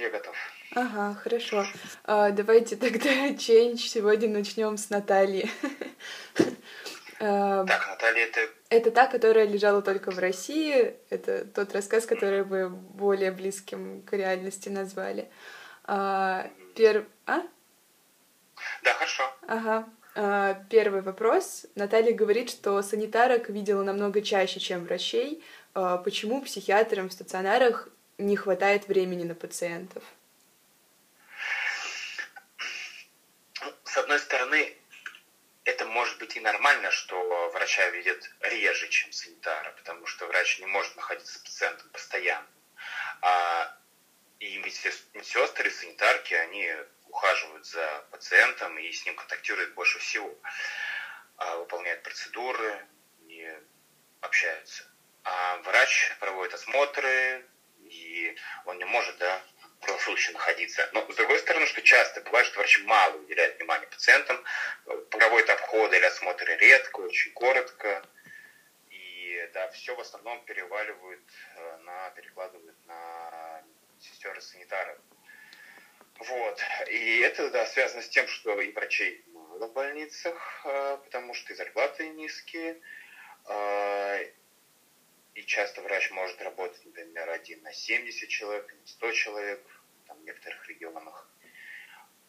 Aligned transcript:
я 0.00 0.10
готов. 0.10 0.34
Ага, 0.74 1.14
хорошо. 1.22 1.64
А, 2.04 2.30
давайте 2.30 2.76
тогда 2.76 3.28
change 3.30 3.78
сегодня 3.78 4.28
начнем 4.28 4.76
с 4.76 4.90
Натальи. 4.90 5.50
А, 7.22 7.66
так, 7.66 7.86
Наталья 7.86 8.24
это... 8.24 8.40
Это 8.70 8.90
та, 8.90 9.06
которая 9.06 9.46
лежала 9.46 9.82
только 9.82 10.10
в 10.10 10.18
России. 10.18 10.94
Это 11.10 11.44
тот 11.44 11.74
рассказ, 11.74 12.06
который 12.06 12.44
вы 12.44 12.70
более 12.70 13.30
близким 13.30 14.00
к 14.00 14.14
реальности 14.14 14.70
назвали. 14.70 15.28
А, 15.84 16.50
пер... 16.74 17.04
А? 17.26 17.42
Да, 18.82 18.94
хорошо. 18.94 19.24
Ага. 19.46 19.86
А, 20.14 20.54
первый 20.70 21.02
вопрос. 21.02 21.66
Наталья 21.74 22.14
говорит, 22.14 22.48
что 22.48 22.80
санитарок 22.80 23.50
видела 23.50 23.82
намного 23.82 24.22
чаще, 24.22 24.58
чем 24.58 24.86
врачей. 24.86 25.44
А, 25.74 25.98
почему 25.98 26.40
психиатрам 26.40 27.10
в 27.10 27.12
стационарах 27.12 27.90
не 28.20 28.36
хватает 28.36 28.86
времени 28.86 29.24
на 29.24 29.34
пациентов? 29.34 30.04
С 33.84 33.96
одной 33.96 34.18
стороны, 34.18 34.76
это 35.64 35.84
может 35.84 36.18
быть 36.18 36.36
и 36.36 36.40
нормально, 36.40 36.90
что 36.90 37.50
врача 37.52 37.88
видят 37.90 38.30
реже, 38.40 38.88
чем 38.88 39.10
санитара, 39.12 39.72
потому 39.72 40.06
что 40.06 40.26
врач 40.26 40.58
не 40.60 40.66
может 40.66 40.94
находиться 40.96 41.38
с 41.38 41.42
пациентом 41.42 41.88
постоянно. 41.90 42.46
А, 43.22 43.76
и 44.38 44.58
медсестры, 44.58 45.70
санитарки, 45.70 46.34
они 46.34 46.72
ухаживают 47.08 47.66
за 47.66 48.04
пациентом 48.10 48.78
и 48.78 48.90
с 48.92 49.04
ним 49.04 49.16
контактируют 49.16 49.74
больше 49.74 49.98
всего. 49.98 50.32
А, 51.36 51.56
выполняют 51.56 52.02
процедуры 52.02 52.86
и 53.26 53.52
общаются. 54.20 54.84
А 55.24 55.58
врач 55.58 56.16
проводит 56.20 56.54
осмотры, 56.54 57.44
и 57.90 58.36
он 58.64 58.78
не 58.78 58.84
может, 58.84 59.16
да, 59.18 59.42
круглосуточно 59.80 60.34
находиться. 60.34 60.88
Но, 60.92 61.10
с 61.10 61.16
другой 61.16 61.38
стороны, 61.38 61.66
что 61.66 61.82
часто 61.82 62.20
бывает, 62.22 62.46
что 62.46 62.58
врачи 62.58 62.82
мало 62.82 63.16
уделяют 63.16 63.56
внимания 63.56 63.86
пациентам, 63.86 64.42
проводят 65.10 65.50
обходы 65.50 65.96
или 65.96 66.04
осмотры 66.04 66.56
редко, 66.56 67.00
очень 67.00 67.32
коротко, 67.32 68.02
и, 68.90 69.50
да, 69.54 69.70
все 69.70 69.94
в 69.94 70.00
основном 70.00 70.44
переваливают 70.44 71.28
э, 71.56 71.76
на, 71.78 72.10
перекладывают 72.10 72.76
на 72.86 73.62
сестер 74.00 74.36
и 74.36 74.40
санитаров. 74.40 74.98
Вот. 76.18 76.60
И 76.88 77.20
это, 77.20 77.50
да, 77.50 77.64
связано 77.66 78.02
с 78.02 78.08
тем, 78.08 78.28
что 78.28 78.60
и 78.60 78.72
врачей 78.72 79.24
мало 79.28 79.66
в 79.66 79.72
больницах, 79.72 80.62
э, 80.64 80.98
потому 81.04 81.32
что 81.34 81.52
и 81.52 81.56
зарплаты 81.56 82.08
низкие, 82.10 82.80
э, 83.48 84.30
и 85.34 85.42
часто 85.44 85.80
врач 85.82 86.10
может 86.10 86.40
работать, 86.42 86.84
например, 86.84 87.28
один 87.30 87.62
на 87.62 87.72
70 87.72 88.28
человек, 88.28 88.72
на 88.72 88.86
100 88.86 89.12
человек 89.12 89.60
там, 90.06 90.18
в 90.18 90.24
некоторых 90.24 90.68
регионах. 90.68 91.30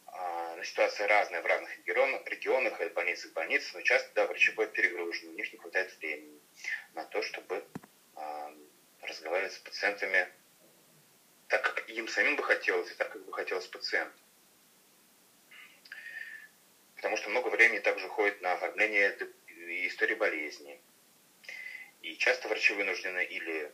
А, 0.07 0.55
но 0.55 0.63
ситуация 0.63 1.07
разная 1.07 1.41
в 1.41 1.45
разных 1.45 1.75
регионах, 1.77 2.27
регионах 2.27 2.79
от 2.79 2.93
больницы 2.93 3.29
к 3.29 3.35
но 3.73 3.81
часто 3.81 4.09
да, 4.13 4.27
врачи 4.27 4.51
бывают 4.51 4.73
перегружены, 4.73 5.31
у 5.31 5.35
них 5.35 5.51
не 5.51 5.57
хватает 5.57 5.97
времени 5.97 6.39
на 6.93 7.05
то, 7.05 7.21
чтобы 7.21 7.65
а, 8.15 8.53
разговаривать 9.01 9.53
с 9.53 9.59
пациентами 9.59 10.27
так, 11.47 11.63
как 11.63 11.89
им 11.89 12.07
самим 12.07 12.35
бы 12.35 12.43
хотелось, 12.43 12.91
и 12.91 12.95
так, 12.95 13.11
как 13.11 13.25
бы 13.25 13.33
хотелось 13.33 13.67
пациенту. 13.67 14.17
Потому 16.95 17.17
что 17.17 17.29
много 17.29 17.47
времени 17.47 17.79
также 17.79 18.05
уходит 18.05 18.41
на 18.41 18.53
оформление 18.53 19.17
истории 19.87 20.15
болезни, 20.15 20.79
и 22.01 22.17
часто 22.17 22.47
врачи 22.47 22.73
вынуждены 22.73 23.23
или, 23.23 23.71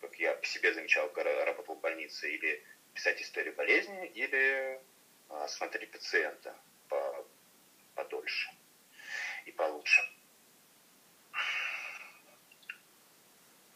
как 0.00 0.14
я 0.18 0.34
по 0.34 0.46
себе 0.46 0.72
замечал, 0.72 1.08
когда 1.10 1.44
работал 1.44 1.74
в 1.74 1.80
больнице, 1.80 2.30
или 2.30 2.64
писать 2.94 3.20
историю 3.20 3.54
болезни, 3.54 4.06
или 4.08 4.80
а, 5.28 5.46
смотреть 5.48 5.90
пациента 5.90 6.54
по, 6.88 7.26
подольше 7.94 8.50
и 9.44 9.52
получше. 9.52 10.02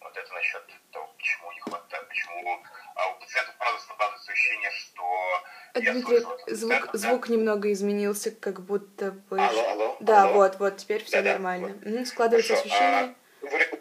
Вот 0.01 0.17
это 0.17 0.33
насчет 0.33 0.63
того, 0.91 1.07
почему 1.17 1.53
не 1.53 1.61
хватает, 1.61 2.09
почему... 2.09 2.65
А 2.95 3.09
у 3.09 3.21
пациентов, 3.21 3.55
правда, 3.59 3.81
складывается 3.81 4.33
ощущение, 4.33 4.71
что... 4.71 5.45
Дмитрий, 5.75 6.55
звук, 6.55 6.93
да? 6.93 6.99
звук 6.99 7.29
немного 7.29 7.71
изменился, 7.73 8.31
как 8.31 8.63
будто 8.63 9.13
бы... 9.13 9.39
Алло, 9.39 9.69
алло. 9.69 9.97
Да, 10.01 10.25
алло. 10.25 10.35
вот, 10.35 10.59
вот, 10.59 10.79
теперь 10.79 11.05
все 11.05 11.23
да, 11.23 11.33
нормально. 11.33 11.75
Да, 11.75 11.99
вот. 11.99 12.09
Складывается 12.09 12.57
Хорошо. 12.57 12.69
ощущение... 12.69 13.15
А 13.17 13.20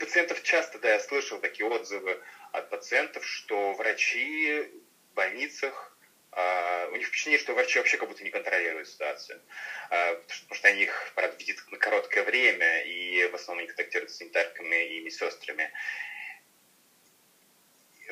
пациентов 0.10 0.42
часто, 0.42 0.80
да, 0.80 0.94
я 0.94 1.00
слышал 1.00 1.38
такие 1.38 1.68
отзывы 1.68 2.18
от 2.52 2.68
пациентов, 2.68 3.24
что 3.24 3.74
врачи 3.74 4.68
в 5.12 5.14
больницах, 5.14 5.96
а, 6.32 6.88
у 6.92 6.96
них 6.96 7.06
впечатление, 7.06 7.38
что 7.38 7.54
врачи 7.54 7.78
вообще 7.78 7.98
как 7.98 8.10
будто 8.10 8.24
не 8.24 8.32
контролируют 8.32 8.88
ситуацию, 8.88 9.40
а, 9.92 10.16
потому 10.16 10.56
что 10.56 10.68
они 10.68 10.82
их, 10.82 11.12
правда, 11.14 11.38
видят 11.38 11.58
на 11.68 11.78
короткое 11.78 12.24
время, 12.24 12.82
и 12.82 13.28
в 13.28 13.36
основном 13.36 13.62
не 13.62 13.68
контактируют 13.68 14.10
с 14.10 14.16
санитарками 14.16 14.98
и 14.98 15.00
медсестрами. 15.02 15.72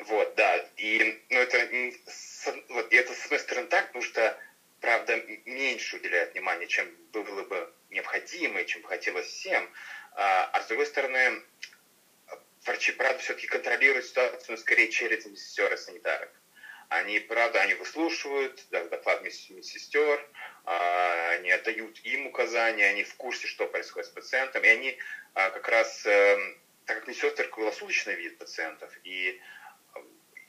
Вот, 0.02 0.32
да, 0.36 0.64
и 0.76 1.18
ну, 1.30 1.40
это, 1.40 1.68
вот, 2.68 2.92
это 2.92 3.12
с 3.12 3.24
одной 3.24 3.40
стороны 3.40 3.66
так, 3.66 3.86
потому 3.88 4.04
что, 4.04 4.38
правда, 4.80 5.20
меньше 5.46 5.96
уделяют 5.96 6.32
внимания, 6.32 6.68
чем 6.68 6.94
было 7.10 7.42
бы 7.42 7.68
необходимо 7.90 8.60
и 8.60 8.66
чем 8.66 8.84
хотелось 8.84 9.26
всем, 9.26 9.68
а, 10.12 10.48
а 10.52 10.60
с 10.60 10.66
другой 10.66 10.86
стороны, 10.86 11.42
врачи, 12.68 12.92
правда, 12.92 13.18
все-таки 13.18 13.46
контролируют 13.46 14.06
ситуацию, 14.06 14.50
но 14.50 14.56
скорее 14.56 14.88
через 14.88 15.24
медсестер 15.24 15.72
и 15.72 15.76
санитарок. 15.76 16.30
Они, 16.88 17.18
правда, 17.18 17.60
они 17.60 17.74
выслушивают 17.74 18.64
да, 18.70 18.84
доклад 18.84 19.22
медсестер, 19.22 20.26
а, 20.64 21.30
они 21.32 21.50
отдают 21.50 21.98
им 22.00 22.26
указания, 22.26 22.86
они 22.86 23.02
в 23.02 23.14
курсе, 23.14 23.46
что 23.46 23.66
происходит 23.66 24.06
с 24.06 24.10
пациентом, 24.10 24.64
и 24.64 24.68
они 24.68 24.98
а, 25.34 25.50
как 25.50 25.68
раз, 25.68 26.06
эм, 26.06 26.58
так 26.86 26.98
как 26.98 27.08
медсестры 27.08 27.46
круглосуточно 27.48 28.10
видят 28.10 28.38
пациентов, 28.38 28.90
и, 29.02 29.38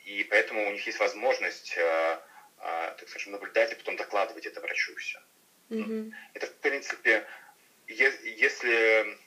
и 0.06 0.24
поэтому 0.30 0.68
у 0.68 0.72
них 0.72 0.86
есть 0.86 1.00
возможность, 1.00 1.76
так 1.76 3.08
скажем, 3.08 3.34
наблюдать 3.34 3.72
и 3.72 3.76
потом 3.76 3.96
докладывать 3.96 4.46
это 4.46 4.62
врачу 4.62 4.96
все. 4.96 5.20
Mm-hmm. 5.70 6.12
Это, 6.34 6.48
в 6.48 6.56
принципе, 6.60 7.26
если 7.88 9.18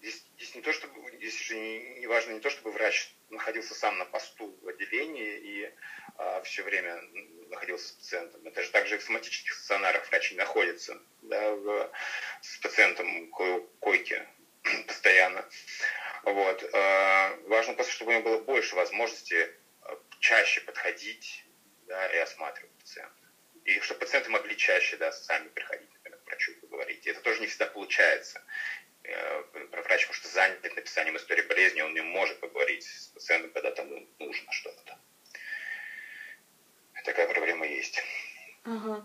Здесь, 0.00 0.24
здесь 0.36 0.54
не 0.54 0.60
то, 0.60 0.72
чтобы, 0.72 0.94
здесь 1.16 1.36
же 1.40 1.56
не, 1.56 1.78
не 1.98 2.06
важно 2.06 2.32
не 2.32 2.40
то, 2.40 2.50
чтобы 2.50 2.70
врач 2.70 3.10
находился 3.30 3.74
сам 3.74 3.98
на 3.98 4.04
посту 4.04 4.56
в 4.62 4.68
отделении 4.68 5.38
и 5.38 5.72
а, 6.16 6.40
все 6.42 6.62
время 6.62 7.00
находился 7.48 7.88
с 7.88 7.92
пациентом. 7.92 8.46
Это 8.46 8.62
же 8.62 8.70
также 8.70 8.98
в 8.98 9.02
соматических 9.02 9.52
стационарах 9.52 10.08
врач 10.08 10.30
не 10.30 10.36
находится 10.36 11.00
да, 11.22 11.50
в, 11.50 11.90
с 12.40 12.58
пациентом 12.58 13.28
ко 13.30 13.60
койке 13.80 14.26
постоянно. 14.86 15.44
Вот. 16.22 16.62
А, 16.72 17.36
важно 17.46 17.74
просто, 17.74 17.92
чтобы 17.92 18.12
у 18.12 18.14
него 18.14 18.24
было 18.24 18.38
больше 18.38 18.76
возможности 18.76 19.50
а, 19.82 19.98
чаще 20.20 20.60
подходить 20.60 21.44
да, 21.86 22.06
и 22.06 22.18
осматривать 22.18 22.72
пациента. 22.78 23.14
И 23.64 23.80
чтобы 23.80 24.00
пациенты 24.00 24.30
могли 24.30 24.56
чаще 24.56 24.96
да, 24.96 25.12
сами 25.12 25.48
приходить 25.48 25.92
например, 25.94 26.18
к 26.20 26.26
врачу 26.26 26.52
и 26.52 26.54
поговорить. 26.54 27.06
И 27.06 27.10
это 27.10 27.20
тоже 27.20 27.40
не 27.40 27.46
всегда 27.46 27.66
получается. 27.66 28.42
Э, 29.08 29.42
врач, 29.52 30.02
потому 30.02 30.14
что 30.14 30.28
занят 30.28 30.62
написанием 30.62 31.16
истории 31.16 31.42
болезни, 31.42 31.80
он 31.80 31.94
не 31.94 32.02
может 32.02 32.38
поговорить 32.40 32.82
с 32.82 33.08
пациентом, 33.08 33.50
когда 33.50 33.70
тому 33.70 34.06
нужно 34.18 34.52
что-то. 34.52 34.98
Такая 37.04 37.26
проблема 37.26 37.66
есть. 37.66 38.02
Ага. 38.64 39.02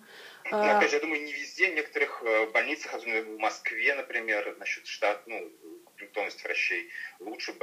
Но, 0.51 0.71
опять 0.71 0.89
же, 0.89 0.97
я 0.97 0.99
думаю, 0.99 1.21
не 1.21 1.31
везде, 1.31 1.69
в 1.69 1.73
некоторых 1.73 2.21
э, 2.21 2.47
больницах, 2.47 2.93
особенно 2.93 3.21
в 3.21 3.37
Москве, 3.37 3.93
например, 3.93 4.53
насчет 4.57 4.85
штат, 4.85 5.21
ну, 5.25 5.49
комплектованности 5.85 6.43
врачей, 6.43 6.85
лучше 7.19 7.53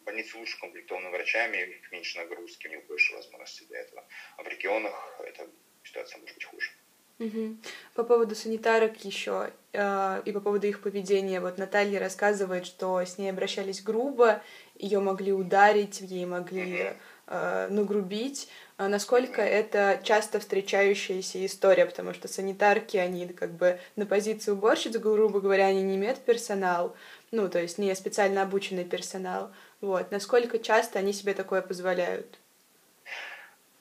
больницы 0.00 0.36
лучше 0.36 0.58
комплектованы 0.58 1.10
врачами, 1.10 1.62
у 1.62 1.66
них 1.66 1.92
меньше 1.92 2.18
нагрузки, 2.18 2.66
у 2.66 2.70
них 2.70 2.84
больше 2.86 3.12
возможностей 3.12 3.66
для 3.66 3.80
этого. 3.80 4.04
А 4.36 4.42
в 4.42 4.48
регионах 4.48 5.20
эта 5.24 5.48
ситуация 5.84 6.18
может 6.18 6.34
быть 6.34 6.44
хуже. 6.44 6.72
Угу. 7.18 7.56
По 7.94 8.02
поводу 8.02 8.34
санитарок 8.34 9.04
еще 9.04 9.50
э, 9.72 10.22
и 10.24 10.32
по 10.32 10.40
поводу 10.40 10.66
их 10.66 10.80
поведения. 10.80 11.40
Вот 11.40 11.58
Наталья 11.58 12.00
рассказывает, 12.00 12.66
что 12.66 13.00
с 13.00 13.18
ней 13.18 13.30
обращались 13.30 13.82
грубо, 13.82 14.42
ее 14.76 14.98
могли 14.98 15.32
ударить, 15.32 16.00
ей 16.00 16.26
могли 16.26 16.94
э, 17.26 17.68
нагрубить. 17.70 18.48
А 18.76 18.88
насколько 18.88 19.40
это 19.40 20.00
часто 20.02 20.40
встречающаяся 20.40 21.46
история, 21.46 21.86
потому 21.86 22.12
что 22.12 22.26
санитарки, 22.26 22.96
они 22.96 23.28
как 23.28 23.52
бы 23.52 23.78
на 23.94 24.06
позиции 24.06 24.50
уборщиц, 24.50 24.96
грубо 24.96 25.40
говоря, 25.40 25.66
они 25.66 25.82
не 25.82 25.94
имеют 25.94 26.18
персонал, 26.18 26.96
ну, 27.30 27.48
то 27.48 27.60
есть 27.60 27.78
не 27.78 27.94
специально 27.94 28.42
обученный 28.42 28.84
персонал. 28.84 29.52
Вот. 29.80 30.10
Насколько 30.10 30.58
часто 30.58 30.98
они 30.98 31.12
себе 31.12 31.34
такое 31.34 31.62
позволяют? 31.62 32.38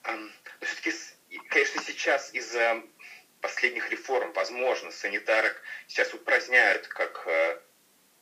Um, 0.04 0.30
все-таки, 0.60 0.92
конечно, 1.50 1.82
сейчас 1.82 2.34
из-за 2.34 2.84
последних 3.44 3.92
реформ, 3.92 4.32
возможно, 4.32 4.90
санитарок 4.90 5.62
сейчас 5.88 6.14
упраздняют 6.14 6.88
как, 6.88 7.28
э, 7.28 7.60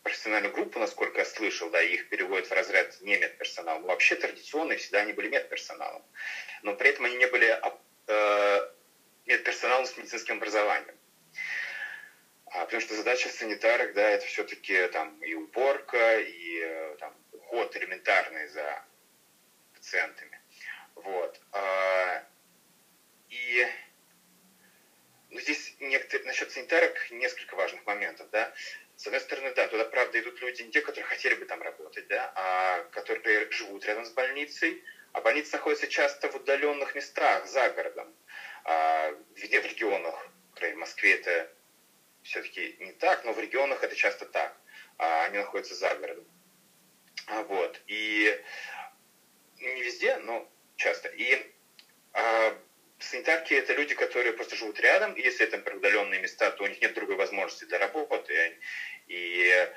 профессиональную 0.01 0.51
группу, 0.51 0.79
насколько 0.79 1.19
я 1.19 1.25
слышал, 1.25 1.69
да, 1.69 1.79
их 1.79 2.09
переводят 2.09 2.47
в 2.47 2.51
разряд 2.51 3.00
не 3.01 3.18
медперсонал. 3.18 3.79
Но 3.79 3.88
вообще 3.88 4.15
традиционно 4.15 4.75
всегда 4.77 5.01
они 5.01 5.13
были 5.13 5.29
медперсоналом. 5.29 6.03
Но 6.63 6.75
при 6.75 6.89
этом 6.89 7.06
они 7.06 7.18
не 7.18 7.27
были 7.27 7.56
э, 8.07 8.71
медперсоналом 9.27 9.85
с 9.85 9.95
медицинским 9.95 10.38
образованием. 10.38 10.97
А, 12.47 12.65
потому 12.65 12.81
что 12.81 12.95
задача 12.95 13.29
санитарок, 13.29 13.94
да, 13.94 14.09
это 14.09 14.25
все-таки 14.25 14.88
там 14.88 15.21
и 15.21 15.35
уборка, 15.35 16.19
и 16.19 16.62
э, 16.63 16.95
там, 17.00 17.15
уход 17.31 17.77
элементарный 17.77 18.47
за 18.47 18.83
пациентами. 19.75 20.41
Вот. 20.95 21.39
А, 21.51 22.23
и 23.29 23.68
ну, 25.31 25.39
здесь 25.39 25.75
некоторые, 25.80 26.28
насчет 26.28 26.51
санитарок 26.51 27.10
несколько 27.12 27.56
важных 27.56 27.86
моментов, 27.86 28.30
да. 28.31 28.54
С 28.98 29.07
одной 29.07 29.22
стороны, 29.22 29.54
да, 29.54 29.68
туда, 29.68 29.86
правда, 29.86 30.19
идут 30.19 30.42
люди 30.42 30.62
не 30.62 30.72
те, 30.72 30.81
которые 30.81 31.06
хотели 31.06 31.36
бы 31.36 31.45
там 31.45 31.62
работать, 31.62 32.07
да, 32.07 32.31
а 32.36 32.83
которые 32.92 33.50
живут 33.50 33.86
рядом 33.86 34.06
с 34.06 34.12
больницей, 34.12 34.83
а 35.13 35.22
больница 35.22 35.57
находится 35.57 35.88
часто 35.88 36.30
в 36.30 36.36
удаленных 36.36 36.95
местах, 36.95 37.48
за 37.48 37.69
городом, 37.69 38.13
а, 38.66 39.13
где 39.36 39.62
в 39.62 39.66
регионах, 39.66 40.28
в 40.56 40.75
Москве 40.75 41.16
это 41.16 41.50
все-таки 42.24 42.75
не 42.80 42.92
так, 42.92 43.24
но 43.24 43.33
в 43.33 43.39
регионах 43.39 43.83
это 43.83 43.95
часто 43.95 44.25
так. 44.25 44.56
А 44.98 45.25
они 45.25 45.38
находятся 45.38 45.75
за 45.75 45.95
городом. 45.95 46.25
А, 47.28 47.44
вот. 47.44 47.81
И 47.88 48.39
не 49.60 49.81
везде, 49.81 50.18
но 50.18 50.48
часто. 50.75 51.07
И 51.10 51.51
а, 52.13 52.56
санитарки 53.03 53.53
это 53.53 53.74
люди, 53.74 53.95
которые 53.95 54.33
просто 54.33 54.56
живут 54.56 54.80
рядом. 54.80 55.13
И 55.13 55.21
если 55.21 55.45
это 55.45 55.57
например, 55.57 55.77
удаленные 55.80 56.21
места, 56.21 56.51
то 56.51 56.63
у 56.63 56.68
них 56.68 56.81
нет 56.81 56.94
другой 56.94 57.15
возможности 57.15 57.65
для 57.65 57.80
работы. 57.80 58.57
И 59.07 59.69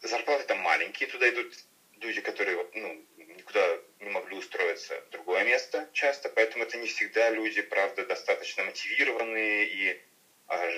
зарплаты 0.00 0.44
там 0.44 0.58
маленькие. 0.58 1.08
Туда 1.08 1.28
идут 1.28 1.54
люди, 2.00 2.20
которые 2.20 2.66
ну, 2.74 3.06
никуда 3.16 3.78
не 4.00 4.10
могли 4.10 4.36
устроиться 4.36 5.00
в 5.00 5.10
другое 5.10 5.44
место 5.44 5.88
часто. 5.92 6.28
Поэтому 6.28 6.64
это 6.64 6.76
не 6.76 6.86
всегда 6.86 7.30
люди, 7.30 7.62
правда, 7.62 8.04
достаточно 8.04 8.64
мотивированные 8.64 9.66
и 9.66 10.02
а, 10.48 10.70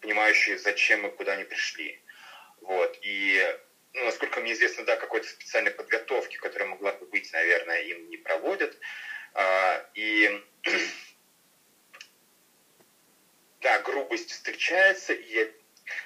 понимающие, 0.00 0.58
зачем 0.58 1.06
и 1.06 1.10
куда 1.10 1.32
они 1.32 1.44
пришли. 1.44 2.00
Вот. 2.60 2.98
И, 3.02 3.56
ну, 3.94 4.04
насколько 4.04 4.40
мне 4.40 4.52
известно, 4.52 4.84
да, 4.84 4.96
какой-то 4.96 5.28
специальной 5.28 5.70
подготовки, 5.70 6.36
которая 6.36 6.68
могла 6.68 6.92
бы 6.92 7.06
быть, 7.06 7.32
наверное, 7.32 7.82
им 7.82 8.08
не 8.10 8.16
проводят. 8.16 8.76
А, 9.34 9.86
и 9.94 10.42
да, 13.60 13.78
грубость 13.80 14.30
встречается, 14.30 15.12
и 15.12 15.32
я, 15.32 15.48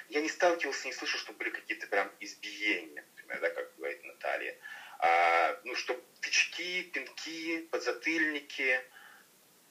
я 0.09 0.21
не 0.21 0.29
сталкивался, 0.29 0.87
не 0.87 0.93
слышал, 0.93 1.19
что 1.19 1.33
были 1.33 1.49
какие-то 1.49 1.87
прям 1.87 2.11
избиения, 2.19 3.03
например, 3.15 3.39
да, 3.41 3.49
как 3.49 3.75
говорит 3.75 4.03
Наталья. 4.03 4.57
А, 4.99 5.59
ну, 5.63 5.75
что 5.75 5.99
тычки, 6.21 6.83
пинки, 6.83 7.59
подзатыльники, 7.71 8.81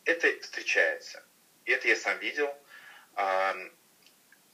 это 0.04 0.28
встречается. 0.40 1.24
И 1.64 1.72
это 1.72 1.88
я 1.88 1.96
сам 1.96 2.18
видел. 2.18 2.54
А, 3.14 3.56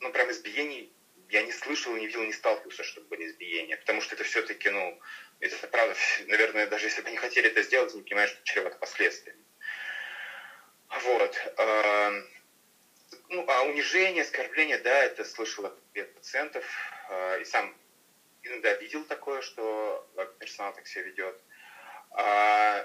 ну, 0.00 0.12
прям 0.12 0.30
избиений 0.30 0.92
я 1.28 1.42
не 1.42 1.52
слышал, 1.52 1.94
не 1.94 2.06
видел, 2.06 2.22
не 2.22 2.32
сталкивался, 2.32 2.82
чтобы 2.82 3.08
были 3.08 3.26
избиения. 3.26 3.76
Потому 3.76 4.00
что 4.00 4.14
это 4.14 4.24
все-таки, 4.24 4.68
ну, 4.68 4.98
это 5.40 5.66
правда, 5.68 5.94
наверное, 6.26 6.66
даже 6.66 6.86
если 6.86 7.02
бы 7.02 7.10
не 7.10 7.16
хотели 7.16 7.48
это 7.48 7.62
сделать, 7.62 7.94
не 7.94 8.02
понимаешь, 8.02 8.30
что 8.30 8.40
чревато 8.44 8.76
последствиями. 8.78 9.44
Вот. 10.88 11.52
А, 11.56 12.12
ну, 13.28 13.44
а 13.48 13.62
унижение, 13.80 14.22
оскорбление, 14.22 14.78
да, 14.78 15.04
это 15.04 15.24
слышал 15.24 15.64
от 15.64 15.74
пациентов. 16.14 16.64
А, 17.08 17.36
и 17.36 17.44
сам 17.44 17.74
иногда 18.42 18.74
видел 18.74 19.04
такое, 19.04 19.40
что 19.40 20.04
персонал 20.38 20.72
так 20.72 20.86
себя 20.86 21.04
ведет. 21.04 21.34
А, 22.10 22.84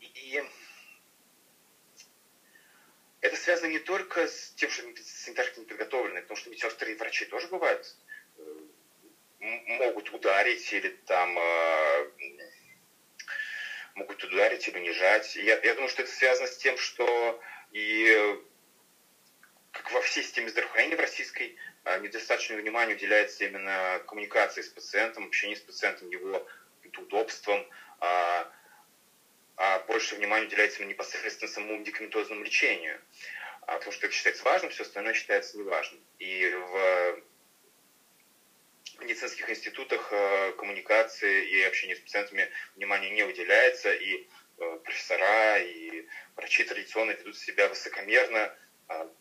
и 0.00 0.42
это 3.20 3.36
связано 3.36 3.68
не 3.68 3.80
только 3.80 4.28
с 4.28 4.52
тем, 4.52 4.70
что 4.70 4.84
санитарки 5.02 5.58
не 5.58 5.64
подготовлены, 5.64 6.22
потому 6.22 6.36
что 6.36 6.50
медсестры 6.50 6.92
и 6.92 6.94
врачи 6.94 7.24
тоже 7.24 7.48
бывают, 7.48 7.96
э, 8.36 8.60
могут 9.40 10.10
ударить 10.10 10.72
или 10.72 10.94
там 11.06 11.36
могут 13.94 14.22
ударить 14.22 14.68
или 14.68 14.76
унижать. 14.76 15.34
Я, 15.34 15.58
я 15.62 15.74
думаю, 15.74 15.88
что 15.88 16.02
это 16.02 16.10
связано 16.10 16.46
с 16.46 16.56
тем, 16.56 16.76
что 16.76 17.36
и 17.70 18.38
как 19.86 19.92
во 19.94 20.00
всей 20.00 20.24
системе 20.24 20.48
здравоохранения 20.48 20.96
в 20.96 21.00
российской 21.00 21.56
э, 21.84 22.00
недостаточное 22.00 22.58
внимание 22.58 22.96
уделяется 22.96 23.44
именно 23.44 24.02
коммуникации 24.08 24.62
с 24.62 24.68
пациентом, 24.68 25.26
общению 25.26 25.56
с 25.56 25.60
пациентом, 25.60 26.10
его 26.10 26.44
удобством, 26.98 27.64
а, 28.00 28.50
а 29.56 29.78
больше 29.80 30.16
внимания 30.16 30.46
уделяется 30.46 30.84
непосредственно 30.84 31.48
самому 31.48 31.76
медикаментозному 31.76 32.42
лечению, 32.42 33.00
а, 33.62 33.74
потому 33.74 33.92
что 33.92 34.06
это 34.06 34.14
считается 34.14 34.42
важным, 34.42 34.72
все 34.72 34.82
остальное 34.82 35.14
считается 35.14 35.56
неважным. 35.56 36.00
И 36.18 36.52
в 36.52 37.22
медицинских 39.00 39.48
институтах 39.50 40.08
э, 40.10 40.52
коммуникации 40.58 41.46
и 41.48 41.62
общения 41.62 41.94
с 41.94 42.00
пациентами 42.00 42.50
внимания 42.74 43.10
не 43.10 43.22
уделяется, 43.22 43.92
и 43.92 44.26
э, 44.58 44.78
профессора, 44.82 45.58
и 45.60 46.06
врачи 46.34 46.64
традиционно 46.64 47.12
ведут 47.12 47.36
себя 47.36 47.68
высокомерно, 47.68 48.52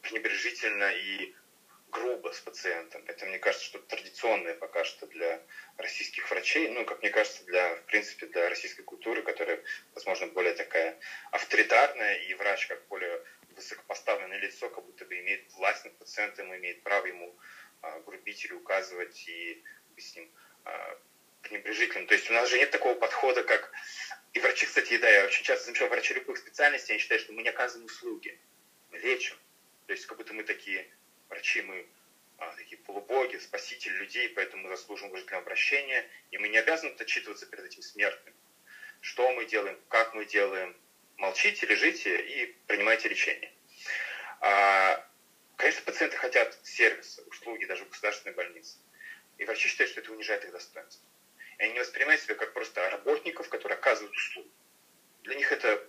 пренебрежительно 0.02 0.92
и 0.92 1.34
грубо 1.96 2.32
с 2.32 2.40
пациентом. 2.42 3.02
Это, 3.08 3.26
мне 3.26 3.40
кажется, 3.40 3.66
что 3.66 3.80
традиционное 3.80 4.54
пока 4.56 4.84
что 4.84 5.08
для 5.08 5.42
российских 5.78 6.30
врачей, 6.30 6.70
ну, 6.70 6.84
как 6.86 7.02
мне 7.02 7.10
кажется, 7.10 7.44
для, 7.46 7.76
в 7.76 7.84
принципе, 7.84 8.26
для 8.28 8.50
российской 8.50 8.84
культуры, 8.84 9.22
которая, 9.22 9.64
возможно, 9.94 10.28
более 10.28 10.54
такая 10.54 11.00
авторитарная, 11.32 12.16
и 12.16 12.34
врач 12.34 12.68
как 12.68 12.86
более 12.88 13.24
высокопоставленное 13.56 14.40
лицо, 14.40 14.70
как 14.70 14.84
будто 14.84 15.06
бы 15.06 15.18
имеет 15.20 15.50
власть 15.54 15.86
над 15.86 15.98
пациентом, 15.98 16.54
имеет 16.56 16.84
право 16.84 17.06
ему 17.06 17.34
а, 17.82 18.00
грубить 18.02 18.44
или 18.44 18.54
указывать 18.54 19.24
и 19.28 19.64
с 19.98 20.16
ним 20.16 20.30
а, 20.66 21.00
пренебрежительным. 21.44 22.08
То 22.08 22.16
есть 22.16 22.30
у 22.30 22.34
нас 22.34 22.50
же 22.50 22.58
нет 22.58 22.72
такого 22.72 22.96
подхода, 22.96 23.44
как... 23.44 23.72
И 24.34 24.40
врачи, 24.40 24.66
кстати, 24.66 24.98
да, 24.98 25.10
я 25.10 25.26
очень 25.26 25.46
часто 25.46 25.68
замечал 25.68 25.88
врачи 25.88 26.14
любых 26.14 26.38
специальностей, 26.38 26.94
они 26.94 27.02
считают, 27.02 27.24
что 27.24 27.32
мы 27.32 27.42
не 27.42 27.50
оказываем 27.50 27.86
услуги, 27.86 28.38
мы 28.92 28.98
лечим. 28.98 29.38
То 29.88 29.94
есть 29.94 30.06
как 30.06 30.18
будто 30.18 30.34
мы 30.34 30.44
такие 30.44 30.88
врачи, 31.30 31.62
мы 31.62 31.88
а, 32.38 32.54
такие 32.56 32.78
полубоги, 32.78 33.38
спасители 33.38 33.94
людей, 33.94 34.30
поэтому 34.30 34.64
мы 34.64 34.70
заслуживаем 34.70 35.12
уважительного 35.12 35.44
обращения, 35.44 36.10
и 36.32 36.38
мы 36.38 36.50
не 36.50 36.58
обязаны 36.58 36.92
отчитываться 36.92 37.46
перед 37.46 37.66
этим 37.66 37.82
смертным. 37.82 38.34
Что 39.02 39.32
мы 39.34 39.46
делаем, 39.46 39.80
как 39.90 40.14
мы 40.14 40.26
делаем. 40.26 40.76
Молчите, 41.18 41.66
лежите 41.66 42.20
и 42.20 42.46
принимайте 42.68 43.08
лечение. 43.08 43.54
А, 44.42 45.08
конечно, 45.56 45.82
пациенты 45.84 46.18
хотят 46.18 46.58
сервиса, 46.64 47.22
услуги, 47.28 47.66
даже 47.66 47.86
в 47.86 47.90
государственной 47.90 48.36
больнице. 48.36 48.78
И 49.38 49.46
врачи 49.46 49.70
считают, 49.70 49.92
что 49.92 50.02
это 50.02 50.12
унижает 50.12 50.44
их 50.44 50.52
достоинство. 50.52 51.08
И 51.58 51.64
они 51.64 51.74
не 51.74 51.80
воспринимают 51.80 52.22
себя 52.22 52.36
как 52.36 52.54
просто 52.54 52.90
работников, 52.90 53.48
которые 53.48 53.78
оказывают 53.78 54.14
услугу. 54.16 54.50
Для 55.24 55.36
них 55.36 55.52
это 55.52 55.88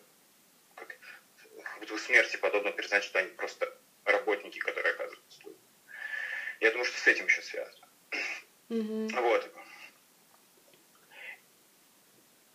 как 1.76 1.88
будто 1.88 2.02
смерти 2.02 2.36
подобно 2.36 2.72
признать, 2.72 3.04
что 3.04 3.18
они 3.18 3.28
просто 3.30 3.70
работники, 4.04 4.58
которые 4.58 4.94
оказывают 4.94 5.28
услугу. 5.28 5.58
Я 6.60 6.70
думаю, 6.70 6.86
что 6.86 6.98
с 6.98 7.06
этим 7.06 7.26
еще 7.26 7.42
связано. 7.42 7.88
Mm-hmm. 8.70 9.20
Вот. 9.20 9.50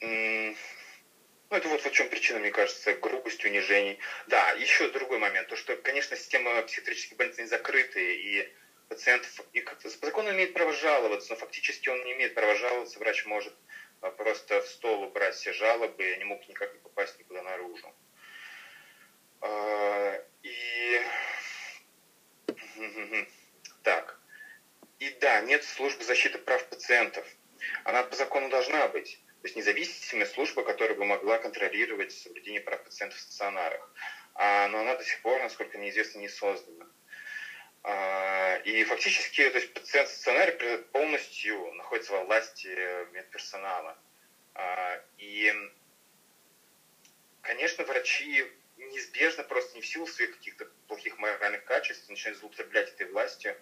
Ну, 0.01 1.57
это 1.57 1.67
вот 1.67 1.85
в 1.85 1.91
чем 1.91 2.09
причина, 2.09 2.39
мне 2.39 2.49
кажется, 2.49 2.93
грубость, 2.93 3.45
унижений. 3.45 3.99
Да, 4.25 4.51
еще 4.53 4.89
другой 4.89 5.19
момент, 5.19 5.47
то, 5.49 5.55
что, 5.55 5.75
конечно, 5.75 6.15
система 6.15 6.61
психиатрических 6.63 7.17
больниц 7.17 7.37
не 7.37 7.45
закрытая, 7.45 8.03
и 8.03 8.51
пациентов 8.89 9.39
и 9.53 9.61
по 9.61 9.89
закону 9.89 10.31
имеет 10.31 10.53
право 10.53 10.73
жаловаться, 10.73 11.33
но 11.33 11.35
фактически 11.35 11.89
он 11.89 12.03
не 12.03 12.13
имеет 12.13 12.33
права 12.33 12.55
жаловаться, 12.55 12.99
врач 12.99 13.25
может 13.25 13.53
а, 14.01 14.09
просто 14.09 14.61
в 14.61 14.67
стол 14.67 15.03
убрать 15.03 15.35
все 15.35 15.53
жалобы, 15.53 16.03
и 16.03 16.11
они 16.11 16.23
могут 16.23 16.49
никак 16.49 16.73
не 16.73 16.79
попасть 16.79 17.19
никуда 17.19 17.43
наружу. 17.43 17.93
А, 19.41 20.23
и 20.43 21.01
так. 23.83 24.19
И 24.99 25.09
да, 25.19 25.41
нет 25.41 25.63
службы 25.63 26.03
защиты 26.03 26.37
прав 26.37 26.63
пациентов. 26.69 27.25
Она 27.83 28.03
по 28.03 28.15
закону 28.15 28.49
должна 28.49 28.87
быть. 28.87 29.19
То 29.41 29.47
есть 29.47 29.55
независимая 29.55 30.27
служба, 30.27 30.63
которая 30.63 30.95
бы 30.95 31.05
могла 31.05 31.39
контролировать 31.39 32.11
соблюдение 32.11 32.61
прав 32.61 32.83
пациентов 32.83 33.17
в 33.17 33.21
стационарах. 33.21 33.91
А, 34.35 34.67
но 34.67 34.81
она 34.81 34.95
до 34.95 35.03
сих 35.03 35.21
пор, 35.21 35.41
насколько 35.41 35.77
мне 35.77 35.89
известно, 35.89 36.19
не 36.19 36.29
создана. 36.29 36.85
А, 37.83 38.57
и 38.57 38.83
фактически 38.83 39.49
то 39.49 39.57
есть 39.57 39.73
пациент 39.73 40.09
в 40.09 40.13
стационаре 40.13 40.77
полностью 40.91 41.73
находится 41.73 42.13
во 42.13 42.23
власти 42.25 42.67
медперсонала. 43.11 43.97
А, 44.53 45.01
и, 45.17 45.51
конечно, 47.41 47.83
врачи 47.85 48.45
неизбежно 48.91 49.43
просто 49.43 49.75
не 49.75 49.81
в 49.81 49.87
силу 49.87 50.07
своих 50.07 50.37
каких-то 50.37 50.67
плохих 50.87 51.17
моральных 51.17 51.63
качеств 51.65 52.09
начинают 52.09 52.39
злоупотреблять 52.39 52.89
этой 52.89 53.07
властью 53.11 53.55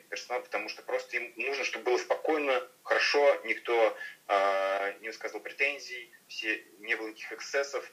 персонал, 0.00 0.42
потому 0.42 0.68
что 0.68 0.82
просто 0.82 1.16
им 1.16 1.32
нужно, 1.36 1.64
чтобы 1.64 1.84
было 1.84 1.98
спокойно, 1.98 2.66
хорошо, 2.82 3.40
никто 3.44 3.96
э, 4.28 4.94
не 5.00 5.08
высказывал 5.08 5.42
претензий, 5.42 6.10
все, 6.28 6.64
не 6.78 6.96
было 6.96 7.08
никаких 7.08 7.32
эксцессов. 7.32 7.90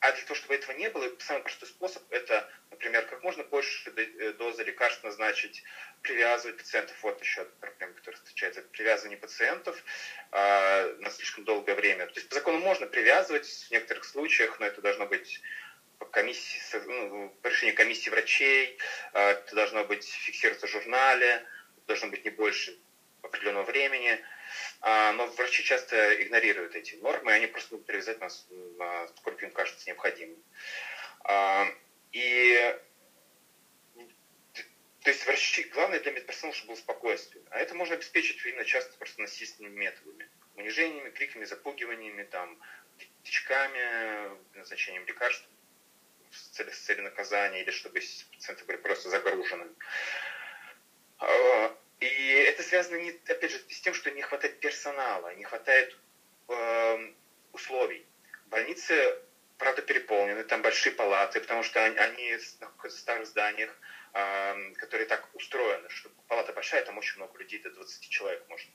А 0.00 0.10
для 0.10 0.22
того, 0.22 0.34
чтобы 0.34 0.54
этого 0.56 0.72
не 0.72 0.90
было, 0.90 1.08
самый 1.20 1.42
простой 1.42 1.68
способ– 1.68 2.02
это, 2.10 2.50
например, 2.70 3.06
как 3.06 3.22
можно 3.22 3.44
больше 3.44 3.88
э, 3.94 4.32
дозы 4.32 4.64
лекарств 4.64 5.04
назначить, 5.04 5.62
привязывать 6.02 6.56
пациентов. 6.56 6.96
Вот 7.02 7.20
еще 7.20 7.42
одна 7.42 7.54
проблема, 7.60 7.92
которая 7.94 8.20
встречается. 8.20 8.60
Это 8.60 8.68
привязывание 8.70 9.16
пациентов 9.16 9.80
э, 10.32 10.96
на 10.98 11.10
слишком 11.10 11.44
долгое 11.44 11.76
время. 11.76 12.06
То 12.08 12.14
есть 12.16 12.28
по 12.28 12.34
закону 12.34 12.58
можно 12.58 12.86
привязывать 12.86 13.46
в 13.46 13.70
некоторых 13.70 14.04
случаях, 14.04 14.58
но 14.58 14.66
это 14.66 14.80
должно 14.80 15.06
быть 15.06 15.40
комиссии, 16.10 16.60
ну, 16.86 17.28
по 17.42 17.48
решению 17.48 17.76
комиссии 17.76 18.10
врачей, 18.10 18.78
э, 19.12 19.30
это 19.30 19.54
должно 19.54 19.84
быть 19.84 20.04
фиксироваться 20.04 20.66
в 20.66 20.70
журнале, 20.70 21.44
должно 21.86 22.08
быть 22.08 22.24
не 22.24 22.30
больше 22.30 22.78
определенного 23.22 23.64
времени. 23.64 24.18
А, 24.80 25.12
но 25.12 25.26
врачи 25.26 25.62
часто 25.62 26.22
игнорируют 26.22 26.74
эти 26.74 26.96
нормы, 26.96 27.32
они 27.32 27.46
просто 27.46 27.70
будут 27.70 27.86
привязать 27.86 28.20
нас, 28.20 28.46
сколько 29.16 29.46
им 29.46 29.52
кажется 29.52 29.86
необходимым. 29.86 30.42
А, 31.24 31.66
и 32.10 32.76
то 35.02 35.10
есть 35.10 35.26
врачи, 35.26 35.64
главное 35.64 35.98
для 35.98 36.12
медперсонала, 36.12 36.54
чтобы 36.54 36.68
было 36.68 36.76
спокойствие. 36.76 37.42
А 37.50 37.58
это 37.58 37.74
можно 37.74 37.96
обеспечить 37.96 38.44
именно 38.46 38.64
часто 38.64 38.96
просто 38.98 39.20
насильственными 39.20 39.76
методами. 39.76 40.28
Унижениями, 40.54 41.10
криками, 41.10 41.44
запугиваниями, 41.44 42.22
там, 42.22 42.56
тычками, 43.24 44.30
назначением 44.54 45.04
лекарств 45.06 45.44
с 46.32 46.48
целью, 46.48 46.72
с 46.72 46.78
целью 46.78 47.04
наказания 47.04 47.62
или 47.62 47.70
чтобы 47.70 48.00
пациенты 48.32 48.64
были 48.64 48.78
просто 48.78 49.10
загружены. 49.10 49.66
А, 51.18 51.76
и 52.00 52.32
это 52.48 52.62
связано, 52.62 52.96
не, 52.96 53.10
опять 53.10 53.50
же, 53.52 53.58
с 53.68 53.80
тем, 53.80 53.94
что 53.94 54.10
не 54.10 54.22
хватает 54.22 54.58
персонала, 54.60 55.34
не 55.34 55.44
хватает 55.44 55.96
э, 56.48 57.12
условий. 57.52 58.04
Больницы, 58.46 59.16
правда, 59.58 59.82
переполнены, 59.82 60.42
там 60.44 60.62
большие 60.62 60.92
палаты, 60.92 61.40
потому 61.40 61.62
что 61.62 61.84
они, 61.84 61.96
они 61.96 62.36
в 62.36 62.90
старых 62.90 63.26
зданиях, 63.26 63.78
э, 64.14 64.72
которые 64.78 65.06
так 65.06 65.28
устроены, 65.34 65.88
что 65.90 66.10
палата 66.26 66.52
большая, 66.52 66.84
там 66.84 66.98
очень 66.98 67.16
много 67.16 67.38
людей, 67.38 67.60
до 67.60 67.70
20 67.70 68.08
человек 68.08 68.44
может 68.48 68.68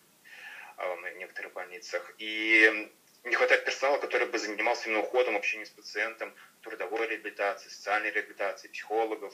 э, 0.77 0.95
в 0.95 1.17
некоторых 1.17 1.51
больницах. 1.53 2.13
И 2.19 2.89
не 3.29 3.35
хватает 3.35 3.65
персонала, 3.65 3.99
который 3.99 4.27
бы 4.27 4.37
занимался 4.37 4.87
именно 4.87 5.03
уходом, 5.03 5.35
общением 5.35 5.65
с 5.65 5.69
пациентом, 5.69 6.33
трудовой 6.61 7.07
реабилитацией, 7.07 7.71
социальной 7.71 8.11
реабилитацией, 8.11 8.71
психологов. 8.71 9.33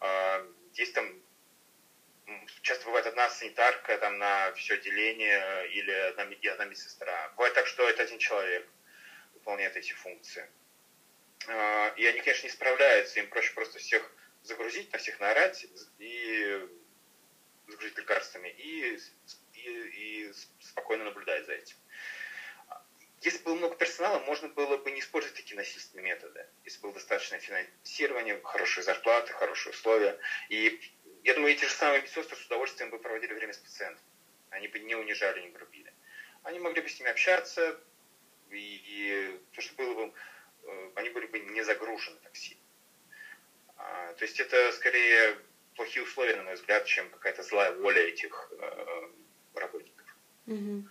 Э, 0.00 0.46
есть 0.74 0.94
там 0.94 1.22
часто 2.62 2.86
бывает 2.86 3.06
одна 3.06 3.28
санитарка 3.30 3.96
там 3.98 4.18
на 4.18 4.52
все 4.54 4.74
отделение 4.74 5.68
или 5.70 5.90
одна, 5.90 6.24
одна 6.52 6.64
медсестра. 6.64 7.32
Бывает 7.36 7.54
так, 7.54 7.66
что 7.66 7.88
это 7.88 8.02
один 8.02 8.18
человек 8.18 8.66
выполняет 9.34 9.76
эти 9.76 9.92
функции. 9.92 10.48
А, 11.48 11.94
и 11.96 12.04
они, 12.06 12.20
конечно, 12.20 12.46
не 12.46 12.52
справляются. 12.52 13.20
Им 13.20 13.28
проще 13.28 13.52
просто 13.54 13.78
всех 13.78 14.10
загрузить, 14.42 14.92
на 14.92 14.98
всех 14.98 15.20
наорать 15.20 15.66
и 15.98 16.68
загрузить 17.68 17.98
лекарствами 17.98 18.48
и, 18.48 18.98
и, 19.54 19.70
и 19.70 20.32
спокойно 20.60 21.04
наблюдать 21.04 21.46
за 21.46 21.52
этим. 21.52 21.76
Если 23.26 23.42
было 23.42 23.56
много 23.56 23.74
персонала, 23.74 24.20
можно 24.20 24.46
было 24.46 24.76
бы 24.76 24.92
не 24.92 25.00
использовать 25.00 25.34
такие 25.36 25.56
насильственные 25.56 26.04
методы. 26.04 26.46
Если 26.64 26.80
было 26.80 26.92
достаточное 26.92 27.40
финансирование, 27.40 28.40
хорошие 28.44 28.84
зарплаты, 28.84 29.32
хорошие 29.32 29.72
условия. 29.72 30.16
И 30.48 30.80
я 31.24 31.34
думаю, 31.34 31.52
эти 31.52 31.64
же 31.64 31.72
самые 31.72 32.02
медсестры 32.02 32.36
с 32.36 32.46
удовольствием 32.46 32.88
бы 32.90 33.00
проводили 33.00 33.32
время 33.32 33.52
с 33.52 33.56
пациентом. 33.56 34.04
Они 34.50 34.68
бы 34.68 34.78
не 34.78 34.94
унижали, 34.94 35.40
не 35.40 35.48
грубили. 35.48 35.92
Они 36.44 36.60
могли 36.60 36.80
бы 36.80 36.88
с 36.88 37.00
ними 37.00 37.10
общаться, 37.10 37.76
и, 38.50 38.80
и 38.84 39.40
то, 39.50 39.60
что 39.60 39.74
было 39.74 39.94
бы, 39.94 40.12
э, 40.62 40.90
они 40.94 41.08
были 41.08 41.26
бы 41.26 41.40
не 41.40 41.62
загружены 41.62 42.18
так 42.22 42.36
сильно. 42.36 42.62
А, 43.76 44.12
то 44.12 44.24
есть 44.24 44.38
это 44.38 44.70
скорее 44.70 45.36
плохие 45.74 46.04
условия, 46.04 46.36
на 46.36 46.44
мой 46.44 46.54
взгляд, 46.54 46.84
чем 46.84 47.10
какая-то 47.10 47.42
злая 47.42 47.72
воля 47.72 48.02
этих 48.02 48.52
э, 48.52 49.08
работников. 49.54 50.06
Угу. 50.46 50.84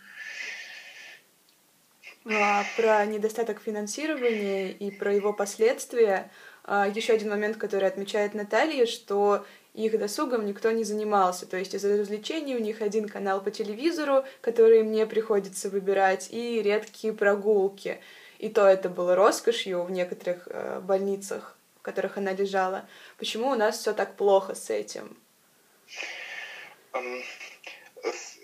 А, 2.27 2.63
про 2.75 3.05
недостаток 3.05 3.62
финансирования 3.62 4.72
и 4.72 4.89
про 4.89 5.13
его 5.13 5.32
последствия. 5.32 6.32
А, 6.63 6.88
еще 6.88 7.13
один 7.13 7.29
момент, 7.29 7.58
который 7.58 7.88
отмечает 7.88 8.34
Наталья, 8.34 8.88
что 8.88 9.46
их 9.75 9.98
досугом 10.00 10.46
никто 10.46 10.72
не 10.72 10.84
занимался. 10.84 11.46
То 11.46 11.58
есть 11.58 11.75
из-за 11.75 11.98
развлечений 11.98 12.55
у 12.55 12.60
них 12.60 12.82
один 12.82 13.08
канал 13.08 13.41
по 13.41 13.51
телевизору, 13.51 14.24
который 14.41 14.82
мне 14.82 15.05
приходится 15.05 15.70
выбирать, 15.70 16.29
и 16.32 16.62
редкие 16.63 17.13
прогулки. 17.13 18.00
И 18.39 18.50
то 18.50 18.67
это 18.67 18.89
было 18.89 19.15
роскошью 19.15 19.84
в 19.84 19.91
некоторых 19.91 20.48
э, 20.48 20.79
больницах, 20.79 21.55
в 21.79 21.84
которых 21.84 22.17
она 22.17 22.34
лежала. 22.34 22.86
Почему 23.17 23.50
у 23.50 23.55
нас 23.55 23.77
все 23.77 23.94
так 23.94 24.15
плохо 24.15 24.55
с 24.55 24.70
этим? 24.72 25.15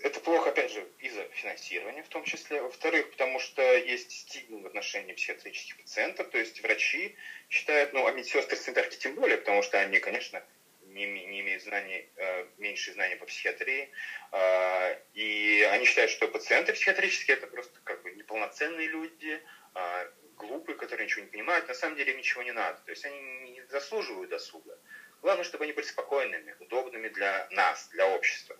Это 0.02 0.18
плохо, 0.20 0.50
опять 0.50 0.72
же, 0.72 0.88
из-за 0.98 1.24
финансирования 1.28 2.02
в 2.02 2.08
том 2.08 2.24
числе. 2.24 2.60
Во-вторых, 2.60 3.10
потому 3.10 3.38
что 3.38 3.62
есть 3.76 4.10
стигма 4.10 4.60
в 4.60 4.66
отношении 4.66 5.12
психиатрических 5.12 5.76
пациентов, 5.76 6.28
то 6.30 6.38
есть 6.38 6.60
врачи 6.62 7.14
считают, 7.48 7.92
ну, 7.92 8.06
а 8.06 8.12
медсестры 8.12 8.56
санитарки 8.56 8.96
тем 8.96 9.14
более, 9.14 9.38
потому 9.38 9.62
что 9.62 9.78
они, 9.78 9.98
конечно, 10.00 10.42
не, 10.86 11.06
не 11.06 11.40
имеют 11.40 11.62
знаний, 11.62 12.08
э, 12.16 12.46
меньше 12.58 12.92
знаний 12.92 13.16
по 13.16 13.24
психиатрии. 13.24 13.90
Э, 14.32 14.96
и 15.14 15.66
они 15.70 15.84
считают, 15.84 16.10
что 16.10 16.28
пациенты 16.28 16.72
психиатрические 16.72 17.36
это 17.36 17.46
просто 17.46 17.78
как 17.84 18.02
бы 18.02 18.10
неполноценные 18.12 18.88
люди, 18.88 19.40
э, 19.74 20.10
глупые, 20.36 20.76
которые 20.76 21.06
ничего 21.06 21.22
не 21.22 21.30
понимают. 21.30 21.68
На 21.68 21.74
самом 21.74 21.96
деле 21.96 22.14
ничего 22.14 22.42
не 22.42 22.52
надо. 22.52 22.80
То 22.84 22.90
есть 22.90 23.04
они 23.04 23.20
не 23.50 23.62
заслуживают 23.66 24.30
досуга. 24.30 24.78
Главное, 25.22 25.44
чтобы 25.44 25.64
они 25.64 25.72
были 25.72 25.86
спокойными, 25.86 26.56
удобными 26.58 27.08
для 27.08 27.46
нас, 27.50 27.88
для 27.92 28.08
общества. 28.08 28.58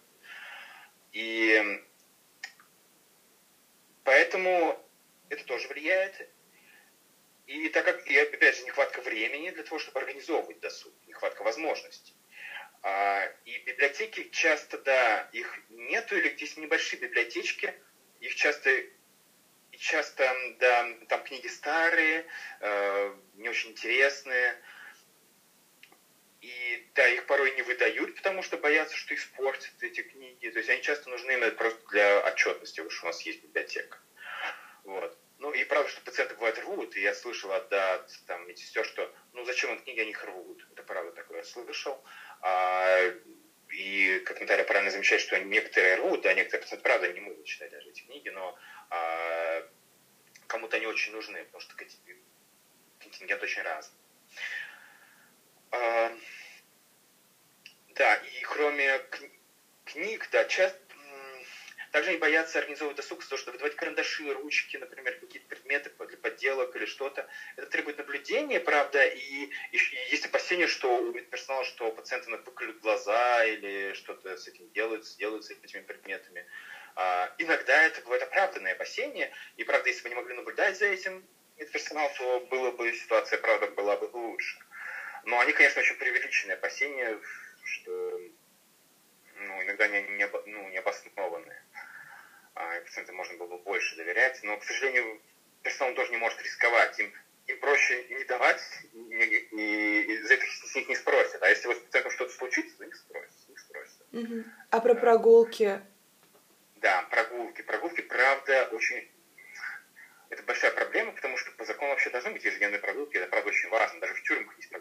И 1.12 1.62
поэтому 4.04 4.76
это 5.28 5.44
тоже 5.44 5.68
влияет. 5.68 6.28
И 7.46 7.68
так 7.68 7.84
как, 7.84 8.06
и 8.06 8.16
опять 8.16 8.56
же, 8.56 8.64
нехватка 8.64 9.00
времени 9.00 9.50
для 9.50 9.62
того, 9.62 9.78
чтобы 9.78 10.00
организовывать 10.00 10.60
досуг, 10.60 10.94
нехватка 11.06 11.42
возможностей. 11.42 12.14
А, 12.82 13.28
и 13.44 13.58
библиотеки 13.58 14.28
часто, 14.30 14.78
да, 14.78 15.28
их 15.32 15.58
нету, 15.68 16.16
или 16.16 16.30
здесь 16.30 16.56
небольшие 16.56 17.00
библиотечки, 17.00 17.74
их 18.20 18.34
часто, 18.34 18.70
часто, 19.72 20.34
да, 20.58 20.86
там 21.08 21.22
книги 21.22 21.46
старые, 21.46 22.24
э, 22.60 23.14
не 23.34 23.48
очень 23.48 23.70
интересные, 23.70 24.56
и 26.42 26.84
да, 26.96 27.06
их 27.06 27.24
порой 27.26 27.52
не 27.52 27.62
выдают, 27.62 28.14
потому 28.16 28.42
что 28.42 28.58
боятся, 28.58 28.96
что 28.96 29.14
испортят 29.14 29.80
эти 29.80 30.02
книги. 30.02 30.50
То 30.50 30.58
есть 30.58 30.68
они 30.68 30.82
часто 30.82 31.08
нужны 31.08 31.30
именно 31.30 31.52
просто 31.52 31.80
для 31.90 32.18
отчетности, 32.18 32.82
что 32.88 33.04
у 33.04 33.06
нас 33.06 33.22
есть 33.22 33.40
библиотека. 33.40 33.98
Вот. 34.82 35.16
Ну 35.38 35.52
и 35.52 35.62
правда, 35.62 35.88
что 35.88 36.00
пациенты 36.00 36.34
бывают 36.34 36.58
рвут, 36.58 36.96
и 36.96 37.00
я 37.00 37.14
слышал 37.14 37.52
от, 37.52 37.72
от 37.72 38.06
там, 38.26 38.46
медсестер, 38.48 38.84
что 38.84 39.12
ну 39.32 39.44
зачем 39.44 39.70
им 39.70 39.78
книги, 39.78 40.00
они 40.00 40.10
их 40.10 40.24
рвут. 40.24 40.66
Это 40.72 40.82
правда 40.82 41.12
такое 41.12 41.38
я 41.38 41.44
слышал. 41.44 42.02
А, 42.40 43.12
и, 43.70 44.20
как 44.24 44.40
Наталья 44.40 44.64
правильно 44.64 44.90
замечает, 44.90 45.22
что 45.22 45.38
некоторые 45.38 45.94
рвут, 45.94 46.26
а 46.26 46.34
некоторые 46.34 46.62
пациенты, 46.62 46.82
правда, 46.82 47.08
не 47.12 47.20
могут 47.20 47.44
читать 47.44 47.70
даже 47.70 47.88
эти 47.88 48.02
книги, 48.02 48.30
но 48.30 48.56
а, 48.90 49.64
кому-то 50.48 50.76
они 50.76 50.86
очень 50.86 51.12
нужны, 51.12 51.44
потому 51.44 51.60
что 51.60 51.76
контингент 52.98 53.42
очень 53.42 53.62
разный. 53.62 53.96
А, 55.72 56.12
да, 57.94 58.14
и 58.14 58.42
кроме 58.42 59.00
книг, 59.84 60.28
да, 60.30 60.44
часто 60.44 60.78
также 61.92 62.08
они 62.10 62.18
боятся 62.18 62.58
организовывать 62.58 62.96
досуг, 62.96 63.22
то, 63.22 63.36
что 63.36 63.50
выдавать 63.50 63.74
карандаши, 63.74 64.32
ручки, 64.32 64.78
например, 64.78 65.14
какие-то 65.20 65.46
предметы 65.46 65.90
для 66.08 66.16
подделок 66.16 66.74
или 66.74 66.86
что-то. 66.86 67.26
Это 67.56 67.66
требует 67.66 67.98
наблюдения, 67.98 68.60
правда, 68.60 69.04
и, 69.04 69.44
и 69.70 69.78
есть 70.08 70.24
опасения, 70.24 70.66
что 70.66 70.96
у 70.96 71.12
медперсонала, 71.12 71.64
что 71.64 71.92
пациенты 71.92 72.30
выколют 72.30 72.78
глаза 72.78 73.44
или 73.44 73.92
что-то 73.92 74.36
с 74.38 74.48
этим 74.48 74.70
делают, 74.70 75.04
сделают 75.04 75.44
с 75.44 75.50
этими 75.50 75.82
предметами. 75.82 76.46
А, 76.96 77.28
иногда 77.36 77.82
это 77.82 78.00
бывает 78.00 78.22
оправданное 78.22 78.72
опасение, 78.72 79.28
и, 79.56 79.64
правда, 79.64 79.90
если 79.90 80.02
бы 80.02 80.08
не 80.08 80.14
могли 80.14 80.32
наблюдать 80.32 80.78
за 80.78 80.86
этим 80.86 81.22
медперсонал, 81.58 82.10
то 82.16 82.40
было 82.40 82.70
бы 82.70 82.90
ситуация, 82.94 83.36
правда, 83.38 83.66
была 83.68 83.98
бы 83.98 84.08
лучше. 84.12 84.58
Но 85.24 85.38
они, 85.40 85.52
конечно, 85.52 85.80
очень 85.80 85.96
преувеличены 85.96 86.52
опасения, 86.52 87.18
что 87.64 88.20
ну, 89.36 89.62
иногда 89.62 89.84
они 89.84 90.02
не, 90.16 90.28
ну, 90.46 90.68
не 90.68 90.78
обоснованы. 90.78 91.56
А, 92.54 92.76
и 92.76 92.84
пациентам 92.84 93.16
можно 93.16 93.36
было 93.38 93.48
бы 93.48 93.58
больше 93.58 93.96
доверять. 93.96 94.40
Но, 94.42 94.56
к 94.58 94.64
сожалению, 94.64 95.20
персонал 95.62 95.94
тоже 95.94 96.10
не 96.10 96.18
может 96.18 96.42
рисковать. 96.42 96.98
Им, 96.98 97.12
им 97.46 97.60
проще 97.60 98.04
не 98.08 98.24
давать, 98.24 98.62
не, 98.92 100.00
и 100.02 100.22
за 100.22 100.34
это 100.34 100.44
с 100.44 100.74
них 100.74 100.88
не 100.88 100.96
спросят. 100.96 101.42
А 101.42 101.48
если 101.48 101.68
вот 101.68 101.76
с 101.76 101.80
пациентом 101.80 102.12
что-то 102.12 102.32
случится, 102.32 102.76
то 102.78 102.84
их 102.84 102.96
спросят. 102.96 103.48
Их 103.48 103.58
спросят. 103.58 104.02
Угу. 104.12 104.44
А 104.70 104.80
про 104.80 104.94
прогулки? 104.94 105.80
Да, 106.76 107.02
прогулки. 107.10 107.62
Прогулки, 107.62 108.00
правда, 108.00 108.68
очень 108.72 109.08
это 110.32 110.42
большая 110.44 110.70
проблема, 110.70 111.12
потому 111.12 111.36
что 111.36 111.52
по 111.52 111.64
закону 111.66 111.90
вообще 111.90 112.08
должны 112.08 112.30
быть 112.30 112.42
ежедневные 112.42 112.78
прогулки, 112.78 113.18
это 113.18 113.26
правда 113.28 113.50
очень 113.50 113.68
важно. 113.68 114.00
Даже 114.00 114.14
в 114.14 114.22
тюрьмах 114.22 114.56
есть 114.56 114.71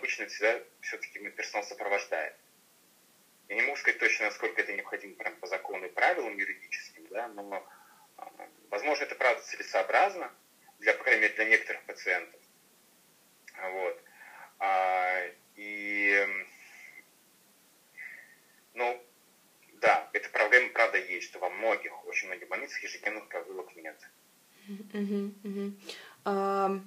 обычно 0.00 0.26
всегда 0.26 0.58
все-таки 0.80 1.18
персонал 1.30 1.66
сопровождает. 1.66 2.34
Я 3.48 3.56
не 3.56 3.62
могу 3.62 3.76
сказать 3.76 4.00
точно, 4.00 4.26
насколько 4.26 4.60
это 4.60 4.72
необходимо 4.72 5.14
прям 5.14 5.36
по 5.36 5.46
закону 5.46 5.86
и 5.86 5.90
правилам 5.90 6.36
юридическим, 6.36 7.06
да, 7.10 7.28
но, 7.28 7.66
а, 8.16 8.32
возможно, 8.70 9.04
это 9.04 9.14
правда 9.14 9.42
целесообразно, 9.42 10.32
для, 10.78 10.94
по 10.94 11.04
крайней 11.04 11.22
мере, 11.22 11.34
для 11.34 11.44
некоторых 11.44 11.82
пациентов. 11.82 12.40
Вот. 13.72 14.02
А, 14.58 15.26
и, 15.56 16.26
ну, 18.74 19.04
да, 19.74 20.08
эта 20.12 20.30
проблема, 20.30 20.70
правда, 20.70 20.98
есть, 20.98 21.28
что 21.28 21.40
во 21.40 21.50
многих, 21.50 22.06
очень 22.06 22.28
многих 22.28 22.48
больницах 22.48 22.82
ежедневных 22.82 23.28
прогулок 23.28 23.74
нет. 23.76 23.98
Uh-huh, 24.68 25.34
uh-huh. 25.42 25.72
Uh, 26.24 26.80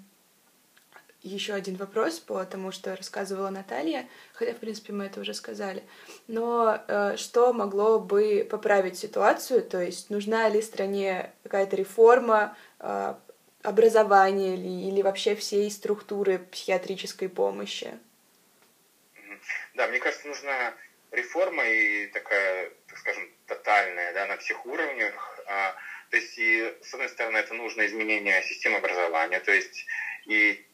еще 1.24 1.53
один 1.53 1.75
вопрос 1.77 2.20
по 2.20 2.44
тому, 2.46 2.72
что 2.72 2.96
рассказывала 2.96 3.50
Наталья, 3.50 4.08
хотя, 4.34 4.53
в 4.53 4.58
принципе, 4.58 4.94
мы 4.94 5.06
это 5.06 5.22
уже 5.22 5.34
сказали. 5.34 5.84
Но 6.27 6.84
uh, 6.88 7.18
что 7.18 7.53
могло 7.53 8.00
бы 8.00 8.48
поправить 8.50 8.98
ситуацию? 8.98 9.63
То 9.63 9.82
есть 9.82 10.10
нужна 10.10 10.50
ли 10.50 10.62
стране 10.62 11.32
какая-то 11.44 11.75
реформа, 11.75 12.56
uh, 12.80 13.18
образования 13.63 14.58
ли, 14.58 14.89
или 14.89 15.01
вообще 15.01 15.36
всей 15.36 15.72
структуры 15.72 16.39
психиатрической 16.39 17.30
помощи? 17.30 17.98
Да, 19.75 19.88
мне 19.88 20.00
кажется, 20.00 20.27
нужна 20.27 20.74
реформа 21.12 21.63
и 21.65 22.08
такая, 22.08 22.72
так 22.88 22.98
скажем, 22.98 23.30
тотальная, 23.48 24.13
да, 24.13 24.25
на 24.27 24.38
всех 24.38 24.65
уровнях. 24.65 25.39
А, 25.48 25.75
то 26.10 26.18
есть, 26.18 26.38
и, 26.38 26.75
с 26.82 26.94
одной 26.94 27.10
стороны, 27.10 27.38
это 27.38 27.53
нужно 27.53 27.86
изменение 27.86 28.44
системы 28.44 28.77
образования, 28.77 29.39
то 29.39 29.51
есть, 29.51 29.86
и 30.25 30.65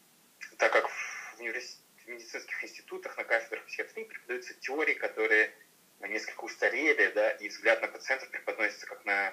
так 0.60 0.72
как 0.72 0.88
в, 0.88 1.40
университете, 1.40 1.80
в 2.04 2.08
медицинских 2.08 2.62
институтах 2.62 3.16
на 3.16 3.24
кафедрах 3.24 3.64
психиатрии 3.64 4.04
преподаются 4.04 4.52
теории, 4.54 4.92
которые 4.92 5.50
несколько 6.00 6.44
устарели, 6.44 7.10
да, 7.14 7.30
и 7.32 7.48
взгляд 7.48 7.80
на 7.80 7.88
пациентов 7.88 8.30
преподносится 8.30 8.86
как 8.86 9.04
на 9.04 9.32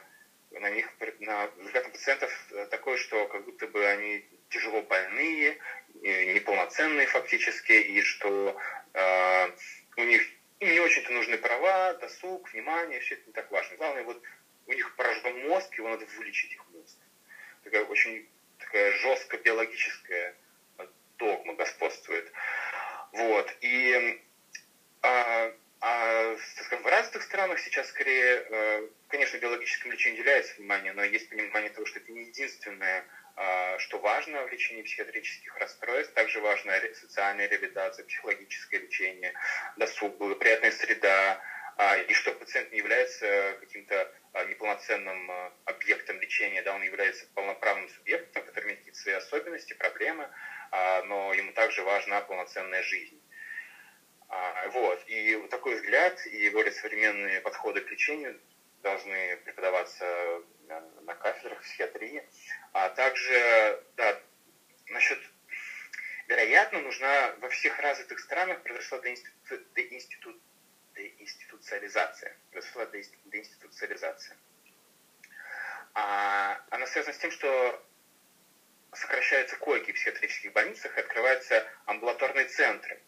на 0.51 0.69
них, 0.69 0.89
на 1.19 1.47
взгляд 1.57 1.83
на 1.83 1.89
пациентов 1.91 2.31
э, 2.51 2.67
такой, 2.67 2.97
что 2.97 3.27
как 3.27 3.43
будто 3.43 3.67
бы 3.67 3.85
они 3.85 4.25
тяжело 4.49 4.81
больные, 4.81 5.57
неполноценные 6.01 7.05
фактически, 7.05 7.73
и 7.73 8.01
что 8.01 8.57
э, 8.93 9.51
у 9.97 10.03
них 10.03 10.21
им 10.61 10.71
не 10.71 10.79
очень-то 10.79 11.11
нужны 11.11 11.37
права, 11.37 11.93
досуг, 11.95 12.53
внимание, 12.53 13.01
все 13.01 13.15
это 13.15 13.27
не 13.27 13.33
так 13.33 13.51
важно. 13.51 13.75
Главное, 13.75 14.03
вот 14.03 14.23
у 14.67 14.71
них 14.71 14.95
поражен 14.95 15.49
мозг, 15.49 15.77
его 15.77 15.89
надо 15.89 16.05
вылечить 16.05 16.53
их 16.53 16.65
мозг. 16.69 16.97
Такая 17.65 17.83
очень 17.83 18.25
такая 18.59 18.93
жестко 18.93 19.37
биологическая 19.37 20.33
догма 21.17 21.53
господствует. 21.53 22.31
Вот. 23.11 23.53
И 23.61 24.21
а, 25.01 25.51
а 25.79 26.35
скажем, 26.55 26.83
в 26.83 26.87
развитых 26.87 27.23
странах 27.23 27.59
сейчас 27.59 27.87
скорее, 27.87 28.45
э, 28.49 28.87
конечно, 29.09 29.37
биологическому 29.37 29.93
лечению 29.93 30.21
уделяется 30.21 30.55
внимание, 30.57 30.91
но 30.93 31.03
есть 31.03 31.29
понимание 31.29 31.69
того, 31.69 31.85
что 31.85 31.99
это 31.99 32.11
не 32.11 32.25
единственное, 32.25 33.05
а, 33.35 33.77
что 33.77 33.99
важно 33.99 34.43
в 34.43 34.51
лечении 34.51 34.81
психиатрических 34.81 35.55
расстройств. 35.57 36.13
Также 36.13 36.41
важна 36.41 36.73
социальная 36.95 37.47
реабилитация, 37.47 38.05
психологическое 38.05 38.79
лечение, 38.79 39.33
досуг, 39.77 40.17
благоприятная 40.17 40.71
среда, 40.71 41.39
а, 41.77 41.97
и 41.97 42.13
что 42.13 42.31
пациент 42.31 42.71
не 42.71 42.79
является 42.79 43.55
каким-то 43.59 44.11
неполноценным 44.47 45.31
объектом 45.65 46.19
лечения, 46.19 46.61
да, 46.61 46.75
он 46.75 46.83
является 46.83 47.25
полноправным 47.33 47.89
субъектом, 47.89 48.43
который 48.45 48.73
имеет 48.73 48.95
свои 48.95 49.15
особенности, 49.15 49.73
проблемы, 49.73 50.29
но 51.05 51.33
ему 51.33 51.51
также 51.53 51.83
важна 51.83 52.21
полноценная 52.21 52.83
жизнь. 52.83 53.19
А, 54.29 54.67
вот. 54.69 55.03
И 55.07 55.35
такой 55.49 55.75
взгляд 55.75 56.25
и 56.27 56.49
более 56.49 56.71
современные 56.71 57.41
подходы 57.41 57.81
к 57.81 57.89
лечению 57.89 58.39
должны 58.81 59.37
преподаваться 59.37 60.05
э, 60.05 60.41
на 61.01 61.15
кафедрах 61.15 61.61
психиатрии. 61.61 62.23
А 62.73 62.89
также, 62.89 63.83
да, 63.95 64.19
насчет, 64.87 65.19
вероятно, 66.27 66.81
нужна 66.81 67.35
во 67.39 67.49
всех 67.49 67.79
развитых 67.79 68.19
странах 68.19 68.61
произошла 68.63 68.99
деинститу, 68.99 69.59
деинститу, 69.75 70.39
деинституциализация. 70.95 72.35
Произошла 72.51 72.85
деинституциализация. 72.85 74.37
А, 75.93 76.61
она 76.69 76.85
связана 76.85 77.13
с 77.13 77.17
тем, 77.17 77.31
что 77.31 77.83
сокращаются 78.97 79.55
койки 79.55 79.91
в 79.91 79.95
психиатрических 79.95 80.51
больницах 80.51 80.97
и 80.97 80.99
открываются 80.99 81.63
амбулаторные 81.85 82.45
центры. 82.45 82.99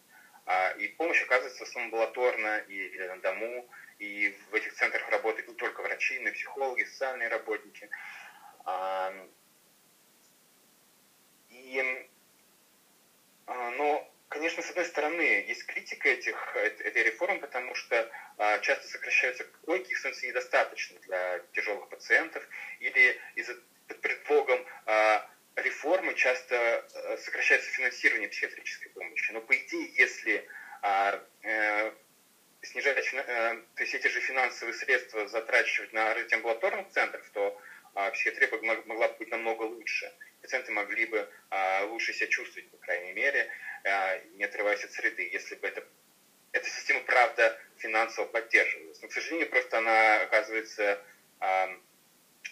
А, 0.45 0.71
и 0.71 0.88
помощь 0.88 1.21
оказывается 1.21 1.63
в 1.63 1.67
основном 1.67 1.93
амбулаторно 1.93 2.58
или 2.67 3.08
на 3.08 3.19
дому. 3.19 3.67
И 3.99 4.34
в 4.49 4.56
этих 4.56 4.73
центрах 4.73 5.08
работают 5.10 5.47
не 5.47 5.56
только 5.56 5.82
врачи, 5.82 6.17
но 6.19 6.30
и 6.30 6.32
психологи, 6.32 6.84
социальные 6.84 7.28
работники. 7.28 7.89
А, 8.65 9.13
и, 11.49 12.06
а, 13.45 13.69
но, 13.71 14.08
конечно, 14.30 14.63
с 14.63 14.69
одной 14.69 14.86
стороны, 14.86 15.21
есть 15.21 15.65
критика 15.65 16.10
этих, 16.10 16.56
этой 16.56 17.04
реформы, 17.04 17.39
потому 17.39 17.75
что 17.75 18.08
часто 18.62 18.88
сокращаются 18.88 19.43
койки, 19.65 19.91
их 19.91 19.97
становится 19.97 20.28
недостаточно 20.28 20.99
для 21.02 21.41
тяжелых 21.52 21.89
пациентов, 21.89 22.47
или 22.80 23.17
из-за 23.36 23.56
под 23.88 23.99
предлогом 24.02 24.63
реформы 25.55 26.13
часто 26.15 26.55
э, 26.55 27.17
сокращается 27.17 27.69
финансирование 27.71 28.29
психиатрической 28.29 28.91
помощи. 28.91 29.31
Но 29.31 29.41
по 29.41 29.55
идее, 29.55 29.91
если 29.95 30.47
а, 30.81 31.21
э, 31.43 31.91
снижать, 32.62 33.13
э, 33.13 33.62
то 33.75 33.83
есть 33.83 33.93
эти 33.93 34.07
же 34.07 34.19
финансовые 34.21 34.73
средства 34.73 35.27
затрачивать 35.27 35.93
на 35.93 36.13
развитие 36.13 36.38
амбулаторных 36.38 36.89
центров, 36.89 37.29
то 37.33 37.59
а, 37.95 38.12
психиатрия 38.12 38.49
могла 38.85 39.07
бы 39.09 39.15
быть 39.17 39.31
намного 39.31 39.63
лучше. 39.63 40.12
Пациенты 40.41 40.71
могли 40.71 41.05
бы 41.05 41.29
а, 41.49 41.85
лучше 41.85 42.13
себя 42.13 42.27
чувствовать, 42.27 42.69
по 42.69 42.77
крайней 42.77 43.13
мере, 43.13 43.49
а, 43.83 44.17
не 44.35 44.43
отрываясь 44.43 44.83
от 44.83 44.91
среды, 44.91 45.29
если 45.31 45.55
бы 45.55 45.67
это, 45.67 45.83
эта 46.51 46.69
система, 46.69 47.01
правда, 47.01 47.59
финансово 47.77 48.25
поддерживалась. 48.25 49.01
Но, 49.01 49.07
к 49.07 49.12
сожалению, 49.12 49.49
просто 49.49 49.77
она 49.79 50.21
оказывается 50.21 51.03
а, 51.39 51.69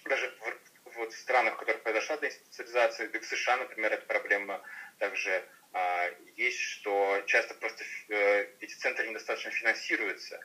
даже 0.05 0.36
в, 0.39 0.66
вот 0.97 1.13
странах, 1.13 1.55
в 1.55 1.57
которых 1.57 1.83
произошла 1.83 2.17
деинституциализация, 2.17 3.10
в 3.10 3.25
США, 3.25 3.57
например, 3.57 3.93
эта 3.93 4.05
проблема 4.05 4.62
также 4.99 5.43
а, 5.73 6.10
есть, 6.36 6.60
что 6.60 7.21
часто 7.25 7.53
просто 7.55 7.83
э, 8.10 8.47
эти 8.60 8.73
центры 8.73 9.07
недостаточно 9.07 9.51
финансируются 9.51 10.39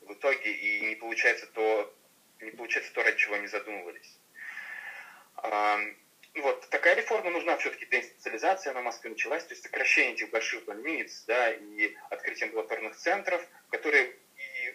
в 0.00 0.12
итоге, 0.12 0.52
и 0.52 0.86
не 0.86 0.94
получается 0.94 1.46
то, 1.46 1.94
не 2.40 2.50
получается 2.50 2.92
то, 2.92 3.02
ради 3.02 3.16
чего 3.18 3.34
они 3.34 3.46
задумывались. 3.46 4.18
А, 5.36 5.78
вот, 6.34 6.68
такая 6.70 6.94
реформа 6.94 7.30
нужна 7.30 7.56
все-таки 7.56 7.86
деинституциализация 7.86 8.72
на 8.72 8.82
Москве 8.82 9.10
началась, 9.10 9.44
то 9.44 9.52
есть 9.52 9.62
сокращение 9.62 10.14
этих 10.14 10.30
больших 10.30 10.64
больниц, 10.64 11.24
да, 11.26 11.50
и 11.50 11.94
открытие 12.10 12.46
амбулаторных 12.46 12.96
центров, 12.96 13.46
которые 13.70 14.14
и 14.36 14.74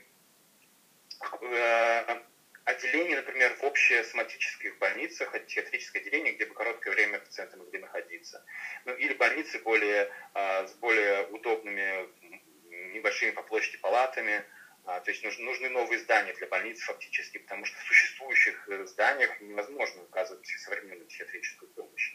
э, 1.42 2.22
отделение, 2.66 3.18
например, 3.18 3.56
в 3.56 3.64
общесоматических 3.64 4.78
больницах, 4.78 5.32
психиатрическое 5.32 6.02
отделение, 6.02 6.34
где 6.34 6.46
бы 6.46 6.54
короткое 6.54 6.92
время 6.92 7.20
пациенты 7.20 7.58
могли 7.58 7.80
находиться. 7.80 8.44
Ну, 8.86 8.94
или 8.94 9.14
больницы 9.14 9.60
более, 9.60 10.10
с 10.34 10.74
более 10.76 11.26
удобными, 11.28 12.08
небольшими 12.94 13.32
по 13.32 13.44
площади 13.44 13.78
палатами, 13.78 14.46
а, 14.86 15.00
то 15.00 15.12
есть 15.12 15.24
нужны, 15.24 15.46
нужны 15.46 15.70
новые 15.70 16.00
здания 16.00 16.34
для 16.34 16.48
больниц 16.48 16.82
фактически, 16.82 17.38
потому 17.38 17.64
что 17.66 17.80
в 17.80 17.84
существующих 17.84 18.68
э, 18.68 18.86
зданиях 18.86 19.40
невозможно 19.40 20.02
оказывать 20.04 20.46
современную 20.46 21.08
психиатрическую 21.08 21.70
помощь. 21.72 22.14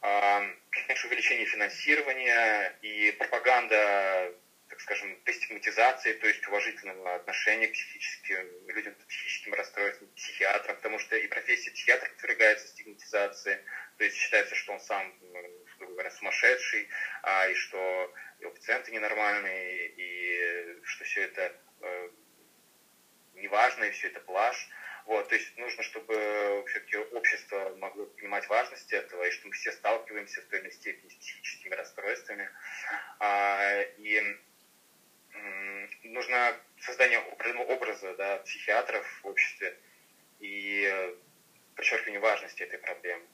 А, 0.00 0.44
конечно, 0.70 1.08
увеличение 1.08 1.46
финансирования 1.46 2.76
и 2.82 3.10
пропаганда, 3.18 4.32
так 4.68 4.80
скажем, 4.80 5.16
дестигматизации, 5.24 6.14
то 6.14 6.26
есть 6.26 6.46
уважительного 6.46 7.14
отношения 7.14 7.68
к 7.68 7.72
психическим 7.72 8.68
людям 8.68 8.94
с 8.98 9.04
психическим 9.04 9.54
расстройством, 9.54 10.08
психиатрам, 10.16 10.76
потому 10.76 10.98
что 10.98 11.16
и 11.16 11.26
профессия 11.28 11.70
психиатра 11.70 12.08
подвергается 12.08 12.68
стигматизации, 12.68 13.64
то 13.98 14.04
есть 14.04 14.16
считается, 14.16 14.54
что 14.54 14.72
он 14.72 14.80
сам, 14.80 15.14
грубо 15.78 15.92
говоря, 15.92 16.10
сумасшедший, 16.10 16.88
а, 17.22 17.48
и 17.48 17.54
что 17.54 18.12
его 18.40 18.50
пациенты 18.50 18.90
ненормальные, 18.90 19.88
и 19.96 20.84
что 20.84 21.04
все 21.04 21.22
это 21.22 21.54
э, 21.80 22.10
неважно, 23.34 23.84
и 23.84 23.90
все 23.92 24.08
это 24.08 24.20
блажь. 24.20 24.68
Вот, 25.06 25.28
то 25.28 25.36
есть 25.36 25.56
нужно, 25.56 25.84
чтобы 25.84 26.64
все-таки 26.66 26.96
общество 26.96 27.76
могло 27.78 28.06
понимать 28.06 28.48
важность 28.48 28.92
этого, 28.92 29.22
и 29.22 29.30
что 29.30 29.46
мы 29.46 29.52
все 29.52 29.70
сталкиваемся 29.70 30.42
в 30.42 30.46
той 30.46 30.58
или 30.58 30.66
иной 30.66 30.72
степени 30.72 31.08
с 31.08 31.14
психическими 31.14 31.74
расстройствами. 31.74 32.50
А, 33.20 33.82
и 33.98 34.36
нужно 36.02 36.56
создание 36.80 37.18
определенного 37.18 37.72
образа 37.72 38.14
да, 38.14 38.38
психиатров 38.38 39.04
в 39.22 39.26
обществе 39.26 39.76
и 40.40 40.88
э, 40.90 41.14
подчеркивание 41.74 42.20
важности 42.20 42.62
этой 42.62 42.78
проблемы. 42.78 43.24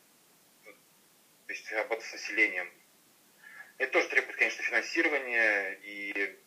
То 0.64 1.52
есть 1.52 1.70
работа 1.72 2.04
с 2.04 2.12
населением. 2.12 2.70
Это 3.78 3.92
тоже 3.92 4.08
требует, 4.08 4.36
конечно, 4.36 4.62
финансирования 4.62 5.78
и 5.82 6.38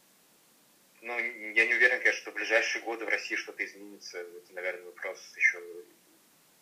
ну, 1.01 1.19
я 1.19 1.67
не 1.67 1.73
уверен, 1.75 1.99
конечно, 1.99 2.21
что 2.21 2.31
в 2.31 2.33
ближайшие 2.33 2.81
годы 2.81 3.05
в 3.05 3.09
России 3.09 3.35
что-то 3.35 3.63
изменится. 3.63 4.17
Это, 4.17 4.53
наверное, 4.53 4.85
вопрос 4.85 5.19
еще 5.35 5.61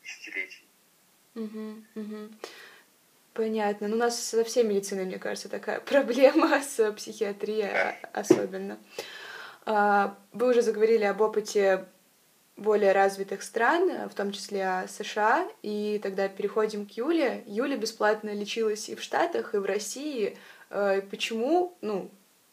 десятилетий. 0.04 0.68
Угу, 1.36 1.84
угу. 1.96 2.30
Понятно. 3.34 3.88
Ну, 3.88 3.96
у 3.96 4.00
нас 4.00 4.20
со 4.20 4.44
всей 4.44 4.64
медициной, 4.64 5.06
мне 5.06 5.18
кажется, 5.18 5.50
такая 5.50 5.80
проблема 5.86 6.62
с 6.62 6.92
психиатрией 6.94 7.96
особенно. 8.14 8.78
А, 9.66 10.18
вы 10.32 10.50
уже 10.50 10.62
заговорили 10.62 11.04
об 11.04 11.22
опыте 11.22 11.86
более 12.56 12.92
развитых 12.92 13.42
стран, 13.42 14.08
в 14.08 14.14
том 14.14 14.32
числе 14.32 14.86
США, 14.88 15.48
и 15.64 16.00
тогда 16.04 16.28
переходим 16.28 16.86
к 16.86 16.92
Юле. 16.92 17.44
Юля 17.48 17.78
бесплатно 17.78 18.30
лечилась 18.34 18.90
и 18.90 18.96
в 18.96 19.02
Штатах, 19.02 19.56
и 19.56 19.58
в 19.58 19.66
России. 19.66 20.38
А, 20.70 21.02
почему, 21.02 21.76
ну, 21.82 22.12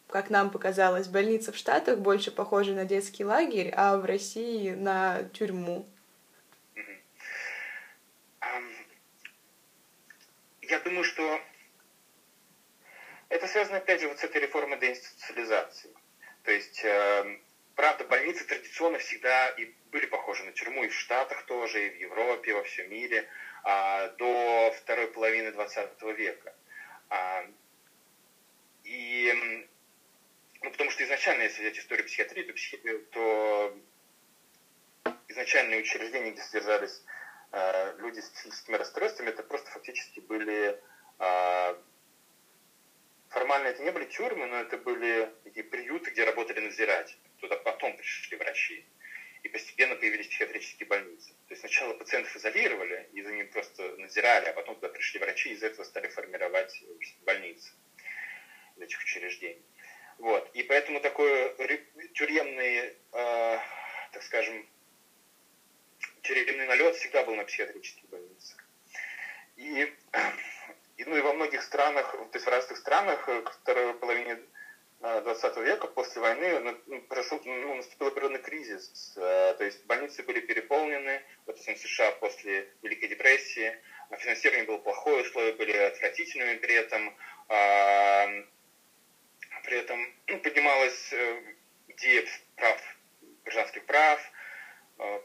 как 0.08 0.30
нам 0.30 0.50
показалось, 0.50 1.08
больница 1.08 1.52
в 1.52 1.56
Штатах 1.56 1.98
больше 1.98 2.30
похожа 2.30 2.72
на 2.72 2.86
детский 2.86 3.24
лагерь, 3.24 3.72
а 3.76 3.98
в 3.98 4.06
России 4.06 4.70
на 4.70 5.24
тюрьму. 5.34 5.86
Я 10.70 10.78
думаю, 10.78 11.02
что 11.02 11.40
это 13.28 13.48
связано, 13.48 13.78
опять 13.78 14.00
же, 14.00 14.06
вот 14.06 14.20
с 14.20 14.24
этой 14.24 14.40
реформой 14.40 14.78
деинституциализации. 14.78 15.92
То 16.44 16.52
есть, 16.52 16.80
эм, 16.84 17.42
правда, 17.74 18.04
больницы 18.04 18.46
традиционно 18.46 18.98
всегда 18.98 19.48
и 19.48 19.64
были 19.90 20.06
похожи 20.06 20.44
на 20.44 20.52
тюрьму 20.52 20.84
и 20.84 20.88
в 20.88 20.94
Штатах 20.94 21.44
тоже, 21.46 21.88
и 21.88 21.90
в 21.90 21.96
Европе, 21.96 22.50
и 22.50 22.54
во 22.54 22.62
всем 22.62 22.88
мире 22.88 23.28
а, 23.64 24.10
до 24.10 24.72
второй 24.76 25.08
половины 25.08 25.50
20 25.50 26.02
века. 26.16 26.54
А, 27.08 27.44
и 28.84 29.66
ну, 30.62 30.70
потому 30.70 30.90
что 30.90 31.02
изначально, 31.02 31.42
если 31.42 31.62
взять 31.62 31.78
историю 31.80 32.06
психиатрии, 32.06 32.44
то, 32.44 32.52
психи... 32.52 32.80
Э, 32.84 32.98
то 33.10 33.76
изначальные 35.26 35.80
учреждения, 35.80 36.30
где 36.30 36.42
содержались 36.42 37.02
э, 37.06 37.19
люди 37.98 38.20
с 38.20 38.28
психическими 38.28 38.76
расстройствами, 38.76 39.30
это 39.30 39.42
просто 39.42 39.70
фактически 39.70 40.20
были... 40.20 40.80
Э, 41.18 41.74
формально 43.28 43.68
это 43.68 43.82
не 43.82 43.90
были 43.90 44.06
тюрьмы, 44.06 44.46
но 44.46 44.60
это 44.60 44.76
были 44.76 45.32
такие 45.44 45.64
приюты, 45.64 46.10
где 46.10 46.24
работали 46.24 46.60
надзиратели. 46.60 47.18
Туда 47.38 47.56
потом 47.56 47.96
пришли 47.96 48.36
врачи. 48.36 48.84
И 49.42 49.48
постепенно 49.48 49.96
появились 49.96 50.28
психиатрические 50.28 50.86
больницы. 50.86 51.30
То 51.30 51.52
есть 51.52 51.60
сначала 51.60 51.94
пациентов 51.94 52.36
изолировали, 52.36 53.08
и 53.12 53.22
за 53.22 53.30
ними 53.30 53.44
просто 53.44 53.96
надзирали, 53.96 54.46
а 54.46 54.52
потом 54.52 54.74
туда 54.74 54.90
пришли 54.90 55.18
врачи, 55.18 55.50
и 55.50 55.54
из 55.54 55.62
этого 55.62 55.84
стали 55.84 56.08
формировать 56.08 56.84
больницы 57.24 57.72
этих 58.78 59.00
учреждений. 59.00 59.62
Вот. 60.18 60.50
И 60.54 60.62
поэтому 60.62 61.00
такой 61.00 61.54
тюремный, 62.14 62.96
э, 63.12 63.58
так 64.12 64.22
скажем, 64.22 64.68
тюремный 66.22 66.66
налет 66.66 66.96
всегда 66.96 67.24
был 67.24 67.34
на 67.34 67.44
психиатрических 67.44 68.08
больницах. 68.08 68.64
И, 69.56 69.92
и, 70.96 71.04
ну, 71.04 71.16
и 71.16 71.20
во 71.20 71.32
многих 71.32 71.62
странах, 71.62 72.12
то 72.12 72.30
есть 72.34 72.46
в 72.46 72.48
разных 72.48 72.78
странах 72.78 73.24
к 73.24 73.28
э, 73.28 73.42
второй 73.62 73.94
половине 73.94 74.38
20 75.00 75.56
э, 75.56 75.62
века, 75.64 75.86
после 75.88 76.20
войны, 76.20 76.78
ну, 76.86 77.00
прошел, 77.02 77.40
ну, 77.44 77.74
наступил 77.74 78.08
определенный 78.08 78.40
кризис. 78.40 79.14
Э, 79.16 79.54
то 79.56 79.64
есть 79.64 79.84
больницы 79.86 80.22
были 80.22 80.40
переполнены, 80.40 81.22
вот 81.46 81.58
в 81.58 81.62
США 81.62 82.12
после 82.12 82.68
Великой 82.82 83.08
депрессии, 83.08 83.76
а 84.10 84.16
финансирование 84.16 84.66
было 84.66 84.78
плохое, 84.78 85.22
условия 85.22 85.52
были 85.52 85.72
отвратительными 85.72 86.56
при 86.56 86.74
этом, 86.74 87.16
при 89.64 89.78
этом 89.78 90.14
ну, 90.26 90.38
поднималась 90.38 91.14
идея 91.88 92.26
прав, 92.56 92.80
гражданских 93.44 93.84
прав 93.86 94.20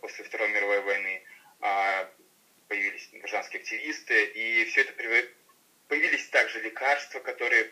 после 0.02 0.26
Второй 0.26 0.50
мировой 0.50 0.82
войны, 0.82 1.24
а, 1.62 2.10
появились 2.68 3.10
гражданские 3.14 3.62
активисты, 3.62 4.26
и 4.26 4.66
все 4.66 4.82
это 4.82 4.94
появились 5.88 6.28
также 6.30 6.62
лекарства, 6.62 7.20
которые 7.20 7.72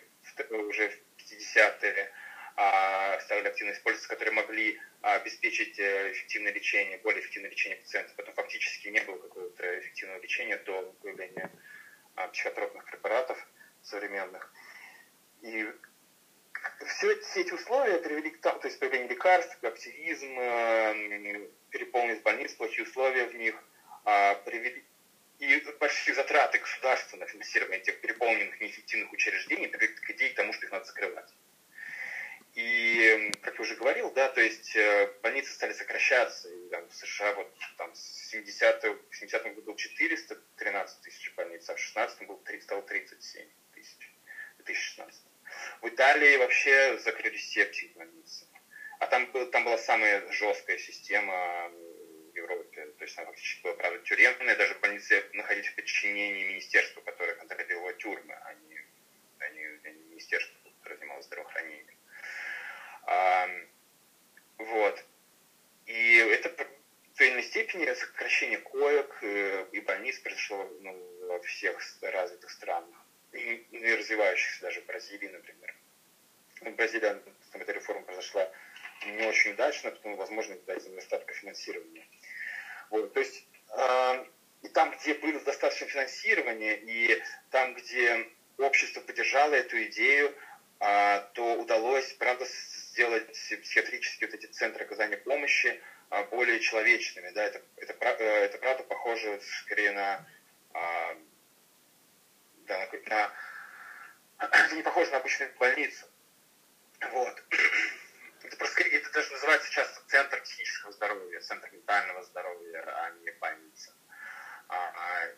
уже 0.50 0.90
в 0.90 1.22
50-е 1.22 2.12
а, 2.56 3.20
стали 3.22 3.48
активно 3.48 3.72
использоваться, 3.72 4.10
которые 4.10 4.34
могли 4.34 4.80
обеспечить 5.02 5.78
э, 5.80 6.12
эффективное 6.12 6.54
лечение, 6.54 6.98
более 7.00 7.22
эффективное 7.22 7.50
лечение 7.50 7.78
пациентов. 7.80 8.16
Потом 8.16 8.34
фактически 8.36 8.88
не 8.88 9.02
было 9.02 9.18
какого-то 9.18 9.80
эффективного 9.80 10.22
лечения 10.22 10.58
до 10.58 10.96
появления 11.02 11.52
а, 12.16 12.28
психотропных 12.30 12.86
препаратов 12.86 13.38
современных. 13.82 14.54
И 15.42 15.68
все, 17.04 17.20
все 17.22 17.42
эти 17.42 17.52
условия 17.52 17.98
привели 17.98 18.30
к 18.30 18.40
тому, 18.40 18.60
то 18.60 18.68
есть 18.68 18.80
появление 18.80 19.10
лекарств, 19.10 19.62
активизм, 19.62 20.40
э, 20.40 21.50
переполненность 21.70 22.24
больниц, 22.24 22.54
плохие 22.54 22.84
условия 22.84 23.26
в 23.26 23.36
них, 23.36 23.56
а, 24.06 24.36
привели 24.36 24.86
и 25.40 25.62
большие 25.80 26.16
затраты 26.16 26.60
государства 26.60 27.18
на 27.18 27.26
финансирование 27.26 27.80
этих 27.80 28.00
переполненных 28.00 28.62
неэффективных 28.62 29.12
учреждений 29.12 29.68
привели 29.68 29.94
к 29.94 30.10
идее 30.12 30.30
тому, 30.34 30.54
что 30.54 30.66
их 30.66 30.72
надо 30.72 30.86
закрывать. 30.86 31.30
И, 32.54 33.32
как 33.42 33.56
я 33.56 33.62
уже 33.62 33.76
говорил, 33.76 34.12
да, 34.12 34.30
то 34.30 34.40
есть 34.40 34.74
э, 34.76 35.12
больницы 35.22 35.52
стали 35.52 35.74
сокращаться. 35.74 36.48
И, 36.48 36.70
там, 36.70 36.88
в 36.88 36.96
США 36.96 37.34
вот 37.34 37.52
там 37.78 37.94
с 37.96 38.34
70-х, 38.34 38.90
в 39.10 39.24
70-м 39.24 39.56
году 39.56 39.76
413 39.76 41.02
тысяч 41.02 41.34
больниц, 41.36 41.68
а 41.70 41.76
в 41.76 41.80
16-м 41.80 42.28
был 42.28 42.38
3, 42.38 42.62
стало 42.62 42.84
37 42.84 43.46
тысяч 43.74 44.14
в 44.60 44.64
2016 44.64 45.33
в 45.82 45.88
Италии 45.90 46.38
вообще 46.38 46.98
закрыли 47.00 47.38
все 47.38 47.66
психбольницы. 47.66 48.48
А 49.00 49.08
там, 49.08 49.30
был, 49.32 49.46
там 49.52 49.66
была 49.66 49.78
самая 49.78 50.32
жесткая 50.32 50.78
система 50.78 51.70
в 51.70 52.36
Европе. 52.36 52.86
То 52.98 53.04
есть 53.04 53.18
она 53.18 53.28
фактически 53.28 53.64
была, 53.64 53.74
правда, 53.74 54.00
тюремная. 54.00 54.56
Даже 54.56 54.76
больницы 54.76 55.24
находились 55.34 55.70
в 55.70 55.76
подчинении 55.76 56.48
министерства, 56.48 57.02
которое 57.02 57.36
контролировало 57.36 57.94
тюрьмы, 57.94 58.34
а 58.34 58.54
не, 58.54 58.80
а 59.40 59.50
не, 59.50 59.66
а 59.84 59.90
не 59.90 60.04
министерство, 60.04 60.56
которое 60.80 60.98
занималось 60.98 61.26
здравоохранением. 61.26 61.98
А, 63.06 63.50
вот. 64.58 65.04
И 65.86 66.16
это 66.16 66.50
в 66.50 67.18
той 67.18 67.28
или 67.28 67.34
иной 67.34 67.44
степени 67.44 67.94
сокращение 67.94 68.60
коек 68.60 69.18
э, 69.22 69.66
и 69.74 69.82
больниц 69.82 70.18
произошло 70.20 70.64
ну, 70.80 71.28
во 71.28 71.40
всех 71.42 71.78
развитых 72.02 72.50
странах 72.50 73.03
и, 73.34 73.66
и 73.72 73.96
развивающихся, 73.96 74.62
даже 74.62 74.82
в 74.82 74.86
Бразилии, 74.86 75.28
например. 75.28 75.76
В 76.62 76.70
Бразилии 76.72 77.02
там, 77.02 77.22
эта 77.54 77.72
реформа 77.72 78.04
произошла 78.04 78.50
не 79.06 79.28
очень 79.28 79.52
удачно, 79.52 79.92
потому, 79.92 80.16
возможно, 80.16 80.56
да, 80.66 80.76
из-за 80.76 80.90
недостатка 80.90 81.34
финансирования. 81.34 82.08
Вот, 82.90 83.14
то 83.14 83.20
есть 83.20 83.46
э, 83.76 84.26
и 84.62 84.70
там, 84.70 84.92
где 84.92 85.14
было 85.16 85.40
достаточно 85.42 85.88
финансирования, 85.88 86.76
и 86.76 87.22
там, 87.52 87.74
где 87.74 88.30
общество 88.58 89.02
поддержало 89.02 89.54
эту 89.54 89.84
идею, 89.86 90.34
э, 90.80 91.22
то 91.34 91.56
удалось, 91.56 92.14
правда, 92.14 92.46
сделать 92.46 93.28
психиатрические 93.32 94.30
вот 94.30 94.36
эти 94.36 94.46
центры 94.46 94.86
оказания 94.86 95.18
помощи 95.18 95.82
а, 96.10 96.24
более 96.26 96.60
человечными, 96.60 97.32
да, 97.32 97.44
это, 97.44 97.60
это, 97.78 97.96
э, 98.00 98.46
это 98.46 98.58
правда 98.60 98.84
похоже 98.84 99.40
скорее 99.64 99.92
на, 99.94 100.26
а, 100.74 101.18
да, 102.68 102.90
на, 103.08 103.32
не 104.76 104.82
похоже 104.82 105.12
на 105.12 105.18
обычную 105.18 105.54
больницу. 105.58 106.06
Вот. 107.12 107.44
Это, 108.44 108.58
просто, 108.58 108.84
это 108.84 109.10
даже 109.14 109.32
называется 109.32 109.70
сейчас 109.70 110.04
центр 110.08 110.42
психического 110.42 110.92
здоровья, 110.92 111.40
центр 111.40 111.70
ментального 111.72 112.22
здоровья, 112.24 112.84
а 112.88 113.12
не 113.12 113.32
больница. 113.32 113.94
А, 114.68 114.76
а, 114.76 115.30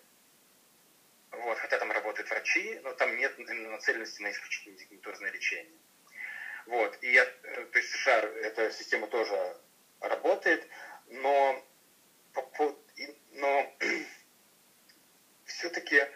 вот, 1.38 1.58
хотя 1.60 1.78
там 1.78 1.92
работают 1.92 2.30
врачи, 2.30 2.80
но 2.84 2.94
там 2.94 3.16
нет 3.16 3.38
нацеленности 3.38 4.22
на 4.24 4.32
исключительно 4.32 4.74
медикаментозное 4.74 5.32
лечение. 5.32 5.80
Вот, 6.66 6.98
и 7.02 7.12
я, 7.12 7.24
э, 7.24 7.66
то 7.66 7.78
есть 7.78 7.92
США 7.92 8.22
эта 8.22 8.72
система 8.72 9.08
тоже 9.08 9.56
работает, 10.00 10.68
но, 11.08 11.64
но 13.34 13.78
все-таки, 15.46 16.08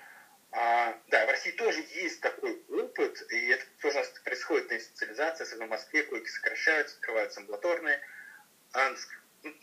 а, 0.51 0.99
да, 1.07 1.25
в 1.25 1.29
России 1.29 1.51
тоже 1.51 1.79
есть 1.95 2.21
такой 2.21 2.61
опыт, 2.69 3.31
и 3.31 3.47
это 3.49 3.65
тоже 3.81 4.03
происходит 4.23 4.71
на 4.71 4.79
специализации, 4.79 5.43
особенно 5.43 5.67
в 5.67 5.69
Москве, 5.69 6.03
койки 6.03 6.27
сокращаются, 6.27 6.95
открываются 6.95 7.39
амбулаторные, 7.39 8.01
а, 8.73 8.95
ну, 9.43 9.53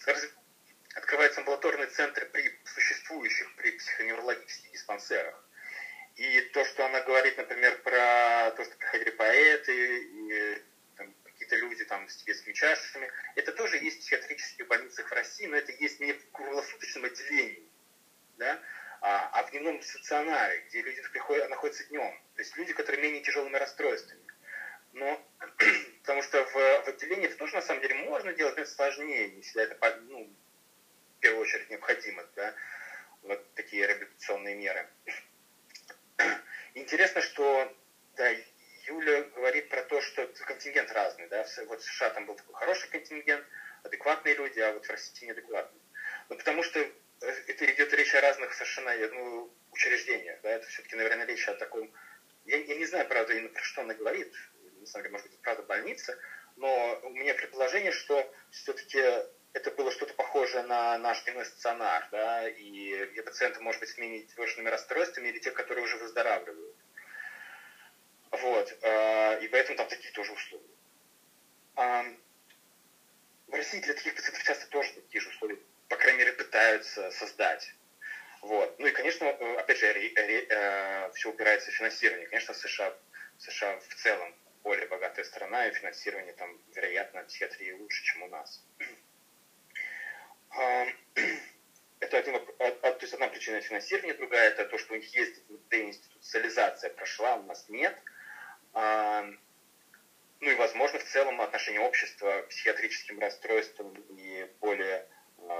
открываются 0.94 1.40
амбулаторные 1.40 1.88
центры 1.88 2.26
при 2.26 2.58
существующих, 2.64 3.54
при 3.56 3.72
психоневрологических 3.72 4.72
диспансерах. 4.72 5.42
И 6.14 6.40
то, 6.52 6.64
что 6.64 6.86
она 6.86 7.00
говорит, 7.02 7.36
например, 7.36 7.82
про 7.82 8.52
то, 8.56 8.64
что 8.64 8.76
приходили 8.76 9.10
поэты, 9.10 9.98
и 9.98 10.62
какие-то 11.46 11.56
люди 11.56 11.84
там 11.84 12.08
с 12.08 12.16
тибетскими 12.16 12.54
чашами. 12.54 13.10
Это 13.34 13.52
тоже 13.52 13.76
есть 13.76 13.98
в 13.98 14.00
психиатрических 14.00 14.66
больницах 14.66 15.08
в 15.08 15.12
России, 15.12 15.46
но 15.46 15.56
это 15.56 15.72
есть 15.72 16.00
не 16.00 16.12
в 16.12 16.30
круглосуточном 16.30 17.04
отделении, 17.04 17.68
да, 18.38 18.60
а, 19.00 19.42
в 19.42 19.50
дневном 19.50 19.82
стационаре, 19.82 20.64
где 20.68 20.82
люди 20.82 21.02
приходят, 21.12 21.48
находятся 21.48 21.84
днем. 21.84 22.12
То 22.34 22.42
есть 22.42 22.56
люди, 22.56 22.72
которые 22.72 23.02
менее 23.02 23.22
тяжелыми 23.22 23.56
расстройствами. 23.56 24.22
Но 24.92 25.22
потому 26.02 26.22
что 26.22 26.44
в, 26.44 26.52
в 26.52 26.88
отделении 26.88 27.26
это 27.26 27.36
тоже 27.36 27.54
на 27.54 27.62
самом 27.62 27.82
деле 27.82 27.94
можно 27.96 28.32
делать, 28.32 28.56
это 28.56 28.70
сложнее, 28.70 29.28
не 29.30 29.42
это 29.60 30.00
ну, 30.08 30.30
в 31.16 31.20
первую 31.20 31.42
очередь 31.42 31.70
необходимо, 31.70 32.24
да, 32.34 32.54
вот 33.22 33.54
такие 33.54 33.86
реабилитационные 33.86 34.54
меры. 34.54 34.88
Интересно, 36.74 37.20
что 37.20 37.76
да, 38.16 38.30
Юля 38.86 39.22
говорит 39.34 39.68
про 39.68 39.82
то, 39.82 40.00
что 40.00 40.26
контингент 40.46 40.90
разный, 40.92 41.28
да, 41.28 41.44
вот 41.66 41.80
в 41.80 41.84
США 41.84 42.10
там 42.10 42.26
был 42.26 42.34
такой 42.34 42.54
хороший 42.54 42.88
контингент, 42.88 43.44
адекватные 43.82 44.34
люди, 44.34 44.60
а 44.60 44.72
вот 44.72 44.86
в 44.86 44.90
России 44.90 45.26
неадекватные. 45.26 45.82
Ну, 46.28 46.36
потому 46.36 46.62
что 46.62 46.86
это 47.20 47.72
идет 47.72 47.92
речь 47.94 48.14
о 48.14 48.20
разных 48.20 48.52
совершенно, 48.52 48.90
я 48.90 49.08
думаю, 49.08 49.50
учреждениях, 49.72 50.40
да, 50.42 50.50
это 50.50 50.66
все-таки, 50.66 50.96
наверное, 50.96 51.26
речь 51.26 51.48
о 51.48 51.54
таком, 51.54 51.90
я, 52.44 52.56
я 52.58 52.76
не 52.76 52.84
знаю, 52.86 53.06
правда, 53.08 53.32
именно 53.32 53.48
про 53.48 53.62
что 53.62 53.82
она 53.82 53.94
говорит, 53.94 54.32
самом 54.86 55.04
деле, 55.04 55.12
может 55.12 55.30
быть, 55.30 55.40
правда, 55.40 55.62
больница, 55.62 56.18
но 56.56 57.00
у 57.02 57.10
меня 57.10 57.34
предположение, 57.34 57.92
что 57.92 58.32
все-таки 58.50 58.98
это 59.52 59.70
было 59.70 59.90
что-то 59.90 60.14
похожее 60.14 60.62
на 60.64 60.98
наш 60.98 61.22
дневной 61.24 61.44
стационар, 61.44 62.08
да, 62.10 62.48
и 62.48 63.06
где 63.06 63.22
пациенты, 63.22 63.60
может 63.60 63.80
быть, 63.80 63.90
с 63.90 63.98
менее 63.98 64.26
выраженными 64.36 64.68
расстройствами 64.68 65.28
или 65.28 65.38
те, 65.38 65.50
которые 65.50 65.84
уже 65.84 65.96
выздоравливают. 65.96 66.76
Вот. 68.30 68.76
Э, 68.82 69.40
и 69.40 69.48
поэтому 69.48 69.78
там 69.78 69.88
такие 69.88 70.12
тоже 70.12 70.32
условия. 70.32 70.66
В 71.74 73.54
России 73.54 73.80
для 73.80 73.94
таких 73.94 74.14
пациентов 74.14 74.42
часто 74.42 74.66
тоже 74.68 74.92
такие 74.94 75.20
же 75.20 75.28
условия, 75.28 75.58
по 75.88 75.96
крайней 75.96 76.18
мере, 76.20 76.32
пытаются 76.32 77.10
создать. 77.10 77.74
Вот. 78.42 78.78
Ну 78.78 78.86
и, 78.86 78.92
конечно, 78.92 79.28
опять 79.58 79.78
же, 79.78 79.86
э, 79.86 81.10
все 81.14 81.30
упирается 81.30 81.70
в 81.70 81.74
финансирование. 81.74 82.26
Конечно, 82.28 82.54
США, 82.54 82.94
США 83.38 83.78
в 83.80 83.94
целом 83.94 84.34
более 84.62 84.86
богатая 84.88 85.24
страна, 85.24 85.66
и 85.66 85.72
финансирование 85.72 86.32
там, 86.34 86.60
вероятно, 86.74 87.22
психиатрии 87.22 87.72
лучше, 87.72 88.04
чем 88.04 88.22
у 88.24 88.28
нас. 88.28 88.64
Это 92.00 92.18
один, 92.18 92.34
то 92.58 92.98
есть 93.00 93.14
одна 93.14 93.28
причина 93.28 93.60
финансирования, 93.60 94.14
другая 94.14 94.50
это 94.50 94.66
то, 94.66 94.76
что 94.76 94.92
у 94.92 94.96
них 94.96 95.14
есть 95.14 95.42
деинституциализация 95.70 96.90
прошла, 96.90 97.36
у 97.36 97.42
нас 97.44 97.68
нет– 97.70 97.96
ну 100.40 100.50
и, 100.50 100.54
возможно, 100.54 100.98
в 100.98 101.04
целом 101.04 101.40
отношение 101.40 101.80
общества 101.80 102.42
к 102.42 102.48
психиатрическим 102.48 103.18
расстройствам 103.18 103.94
и 104.10 104.46
более 104.60 104.98
а, 104.98 105.15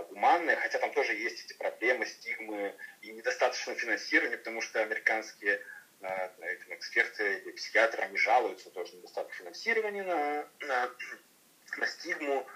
гуманное, 0.09 0.57
хотя 0.57 0.79
там 0.79 0.93
тоже 0.93 1.15
есть 1.15 1.45
эти 1.45 1.53
проблемы, 1.55 2.07
стигмы 2.07 2.75
и 3.03 3.13
недостаточное 3.13 3.75
финансирование, 3.75 4.39
потому 4.39 4.61
что 4.61 4.83
американские 4.83 5.61
там, 6.01 6.31
эксперты 6.69 7.39
и 7.39 7.53
психиатры, 7.53 8.03
они 8.03 8.17
жалуются 8.17 8.71
тоже 8.71 8.95
на 8.95 8.99
недостаток 8.99 9.33
финансирования, 9.33 10.03
на, 10.03 10.49
на, 10.67 10.91
на 11.79 11.87
стигму, 11.87 12.47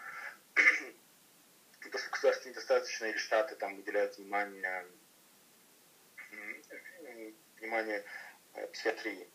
то, 1.90 1.99
что 1.99 2.11
государство 2.11 2.49
недостаточно, 2.49 3.07
или 3.07 3.16
штаты 3.16 3.57
там 3.57 3.79
уделяют 3.79 4.16
внимание, 4.19 4.87
внимание 7.59 8.05
э, 8.55 8.66
психиатрии. 8.69 9.29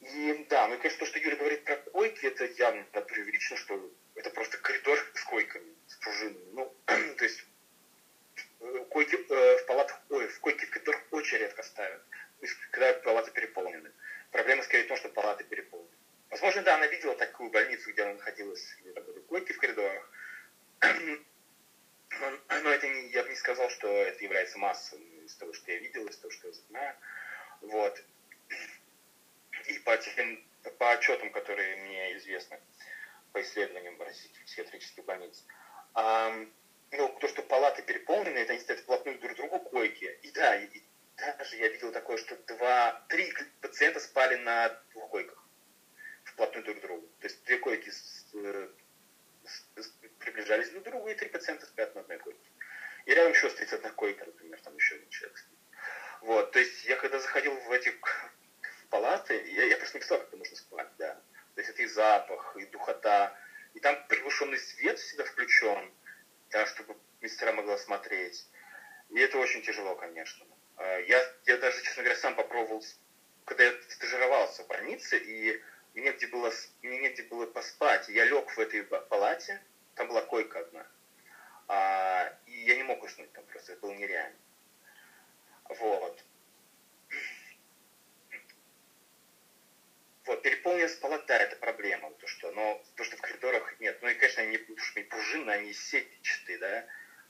И 0.00 0.46
да, 0.48 0.68
ну 0.68 0.74
и, 0.74 0.78
конечно, 0.78 1.00
то, 1.00 1.06
что 1.06 1.18
Юля 1.18 1.36
говорит 1.36 1.64
явно 2.66 3.02
преувеличено, 3.02 3.58
что 3.58 3.90
это 4.14 4.30
просто 4.30 4.58
коридор 4.58 4.98
с 5.14 5.24
койками, 5.24 5.74
с 5.86 5.96
пружинами. 5.96 6.44
Ну, 6.52 6.74
то 6.86 7.24
есть 7.24 7.44
э, 8.60 8.84
койки 8.90 9.16
э, 9.16 9.56
в 9.58 9.66
палатах, 9.66 10.00
ой, 10.10 10.26
в 10.28 10.40
койки 10.40 10.64
в 10.64 10.70
коридорах 10.70 11.02
очень 11.10 11.38
редко 11.38 11.62
ставят, 11.62 12.02
когда 12.70 12.92
палаты 12.94 13.30
переполнены. 13.30 13.90
Проблема 14.30 14.62
скорее 14.62 14.84
в 14.84 14.88
том, 14.88 14.96
что 14.96 15.08
палаты 15.08 15.44
переполнены. 15.44 15.96
Возможно, 16.30 16.62
да, 16.62 16.74
она 16.74 16.86
видела 16.86 17.14
такую 17.14 17.50
больницу, 17.50 17.90
где 17.92 18.02
она 18.02 18.14
находилась, 18.14 18.76
где 18.80 18.92
были 19.00 19.20
койки 19.20 19.52
в 19.52 19.58
коридорах. 19.58 20.10
Но 22.50 22.70
это 22.70 22.88
не, 22.88 23.08
я 23.08 23.22
бы 23.22 23.28
не 23.28 23.36
сказал, 23.36 23.70
что 23.70 23.88
это 23.88 24.22
является 24.24 24.58
массовым 24.58 25.24
из 25.24 25.34
того, 25.36 25.52
что 25.52 25.70
я 25.70 25.78
видел, 25.78 26.06
из 26.06 26.16
того, 26.18 26.30
что 26.32 26.48
я 26.48 26.54
знаю. 26.54 26.96
Вот. 27.60 28.02
И 29.68 29.78
по, 29.80 29.96
тем, 29.96 30.44
по 30.78 30.92
отчетам, 30.92 31.30
которые 31.30 31.76
мне 31.76 32.16
известны, 32.16 32.60
по 33.32 33.40
исследованиям 33.42 34.00
российских 34.00 34.44
психиатрических 34.44 35.04
больниц, 35.04 35.44
эм, 35.94 36.52
ну, 36.90 37.16
то, 37.20 37.28
что 37.28 37.42
палаты 37.42 37.82
переполнены, 37.82 38.38
это 38.38 38.52
они 38.52 38.60
стоят 38.60 38.80
вплотную 38.80 39.18
друг 39.18 39.32
к 39.32 39.36
другу 39.36 39.60
койки. 39.60 40.18
И 40.22 40.30
да, 40.32 40.56
и, 40.56 40.66
и 40.66 40.82
даже 41.16 41.56
я 41.56 41.68
видел 41.68 41.92
такое, 41.92 42.16
что 42.16 42.36
два, 42.46 43.04
три 43.08 43.32
пациента 43.60 44.00
спали 44.00 44.36
на 44.36 44.68
двух 44.92 45.10
койках 45.10 45.46
вплотную 46.36 46.64
друг 46.64 46.78
к 46.78 46.80
другу. 46.82 47.08
То 47.20 47.26
есть 47.26 47.42
две 47.44 47.58
койки 47.58 47.90
с, 47.90 48.26
э, 48.34 48.68
с, 49.44 49.82
с, 49.82 49.88
приближались 50.18 50.70
друг 50.70 50.84
к 50.84 50.86
другу, 50.86 51.08
и 51.08 51.14
три 51.14 51.28
пациента 51.28 51.66
спят 51.66 51.94
на 51.94 52.02
одной 52.02 52.18
койке. 52.18 52.38
И 53.06 53.14
рядом 53.14 53.32
еще 53.32 53.48
стоит 53.50 53.72
одна 53.72 53.90
койка, 53.90 54.26
например, 54.26 54.60
там 54.60 54.74
еще 54.76 54.96
один 54.96 55.08
человек 55.08 55.38
стоит. 55.38 55.58
Вот, 56.20 56.50
то 56.52 56.58
есть 56.58 56.84
я 56.84 56.96
когда 56.96 57.18
заходил 57.18 57.54
в 57.54 57.72
эти 57.72 57.94
палаты, 58.90 59.34
я, 59.50 59.64
я 59.64 59.76
просто 59.76 59.96
не 59.96 60.00
представлял, 60.00 60.24
как 60.24 60.28
это 60.28 60.36
можно 60.36 60.56
спать, 60.56 60.88
да. 60.98 61.14
То 61.54 61.60
есть 61.60 61.70
это 61.70 61.82
и 61.82 61.86
запах, 61.86 62.56
и 62.56 62.66
духота, 62.66 63.34
и 63.74 63.80
там 63.80 63.96
приглушенный 64.36 64.58
свет 64.58 64.98
всегда 64.98 65.24
включен, 65.24 65.92
да, 66.50 66.66
чтобы 66.66 66.96
мастера 67.20 67.52
могла 67.52 67.76
смотреть. 67.78 68.46
И 69.10 69.18
это 69.18 69.38
очень 69.38 69.62
тяжело, 69.62 69.94
конечно. 69.94 70.46
А, 70.76 70.98
я, 70.98 71.22
я 71.44 71.56
даже, 71.56 71.82
честно 71.82 72.02
говоря, 72.02 72.18
сам 72.18 72.34
попробовал, 72.34 72.82
когда 73.44 73.64
я 73.64 73.72
стажировался 73.88 74.64
в 74.64 74.66
больнице, 74.66 75.18
и 75.18 75.58
мне 75.94 76.04
негде 76.04 76.26
было, 76.26 76.52
мне 76.82 76.98
негде 76.98 77.22
было 77.24 77.46
поспать. 77.46 78.08
Я 78.08 78.24
лег 78.24 78.50
в 78.50 78.58
этой 78.58 78.82
палате, 78.84 79.62
там 79.94 80.08
была 80.08 80.22
койка 80.22 80.60
одна. 80.60 80.86
А, 81.68 82.32
и 82.46 82.64
я 82.64 82.76
не 82.76 82.82
мог 82.82 83.02
уснуть 83.02 83.32
там 83.32 83.44
просто, 83.44 83.72
это 83.72 83.80
было 83.80 83.92
нереально. 83.92 84.38
Вот. 85.68 86.24
Вот, 90.26 90.42
переполненность 90.42 91.00
палат, 91.00 91.24
да, 91.26 91.36
это 91.36 91.54
проблема, 91.54 92.10
то, 92.14 92.26
что, 92.26 92.50
но 92.50 92.82
то, 92.96 93.04
что 93.04 93.16
в 93.16 93.20
коридорах 93.20 93.78
нет. 93.78 93.96
Ну 94.02 94.08
и, 94.08 94.14
конечно, 94.14 94.42
они 94.42 94.58
не 94.58 95.02
пружинные, 95.04 95.58
они 95.58 95.72
сетчатые, 95.72 96.58
да, 96.58 96.86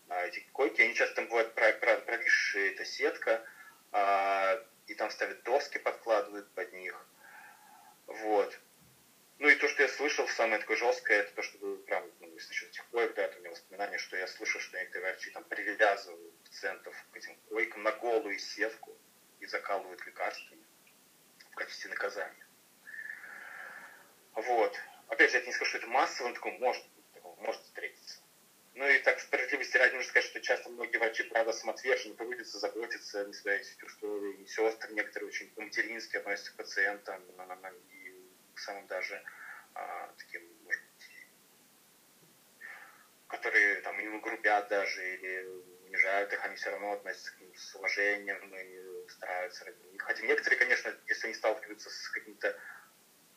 а, 0.09 0.27
эти 0.27 0.41
койки, 0.53 0.81
они 0.81 0.95
часто 0.95 1.17
там 1.17 1.27
бывают 1.27 1.53
провисшие, 1.55 2.73
это 2.73 2.87
сетка, 2.87 3.45
а, 3.93 4.59
и 4.87 4.95
там 4.95 5.11
ставят 5.11 5.43
доски, 5.43 5.77
подкладывают 5.77 6.49
под 6.55 6.73
них. 6.73 7.07
Вот. 8.07 8.59
Ну 9.41 9.49
и 9.49 9.57
то, 9.57 9.69
что 9.69 9.83
я 9.83 9.89
слышал, 9.91 10.27
самое 10.29 10.59
такое 10.59 10.79
жесткое, 10.79 11.19
это 11.19 11.35
то, 11.35 11.43
что 11.43 11.77
прям, 11.85 12.03
ну, 12.21 12.29
насчет 12.29 12.71
этих 12.71 12.87
коек, 12.87 13.15
да, 13.15 13.29
у 13.37 13.41
меня 13.41 13.51
воспоминания, 13.51 13.99
что 13.99 14.17
я 14.17 14.27
слышал, 14.27 14.59
что 14.59 14.79
некоторые 14.79 15.13
врачи 15.13 15.31
там 15.33 15.45
привязывают 15.45 16.45
пациентов 16.45 16.95
к 17.13 17.17
этим 17.17 17.37
койкам 17.51 17.83
на 17.83 17.93
голую 17.93 18.39
сетку 18.39 18.97
и 19.41 19.47
закалывают 19.47 20.07
лекарствами 20.07 20.65
в 21.51 21.55
качестве 21.57 21.91
наказания. 21.91 22.46
Вот. 24.37 24.79
опять 25.09 25.31
же, 25.31 25.39
это 25.39 25.47
не 25.47 25.53
скажу, 25.53 25.71
что 25.71 25.79
это 25.79 25.87
массово, 25.87 26.29
но 26.29 26.35
такое 26.35 26.53
может, 26.53 26.85
может 27.39 27.63
встретиться. 27.63 28.21
Ну 28.75 28.87
и 28.87 28.99
так 28.99 29.19
справедливости 29.19 29.79
ради 29.79 29.95
нужно 29.95 30.11
сказать, 30.11 30.29
что 30.29 30.41
часто 30.41 30.69
многие 30.69 30.99
врачи, 30.99 31.23
правда, 31.23 31.53
самоотверженно 31.53 32.15
трудятся, 32.15 32.59
заботятся, 32.59 33.25
не 33.25 33.33
своей 33.33 33.63
что 33.63 34.47
сестры 34.47 34.93
некоторые 34.93 35.29
очень 35.29 35.49
по-матерински 35.49 36.17
относятся 36.17 36.53
к 36.53 36.57
пациентам, 36.57 37.23
и 37.91 38.13
к 38.55 38.59
самым 38.59 38.87
даже 38.87 39.23
а, 39.75 40.13
таким, 40.19 40.43
может 40.65 40.83
быть, 40.83 41.27
которые 43.29 43.81
там 43.81 43.99
ему 43.99 44.21
грубят 44.21 44.69
даже 44.69 45.15
или 45.15 45.45
унижают 45.87 46.31
их, 46.35 46.45
они 46.45 46.57
все 46.57 46.71
равно 46.71 46.93
относятся 46.93 47.33
к 47.33 47.41
ним 47.41 47.55
с 47.55 47.75
уважением 47.75 48.55
и 48.55 49.09
стараются. 49.09 49.65
Хотя 49.99 50.23
некоторые, 50.23 50.59
конечно, 50.59 50.95
если 51.07 51.27
они 51.27 51.35
сталкиваются 51.35 51.89
с 51.89 52.09
каким-то 52.11 52.55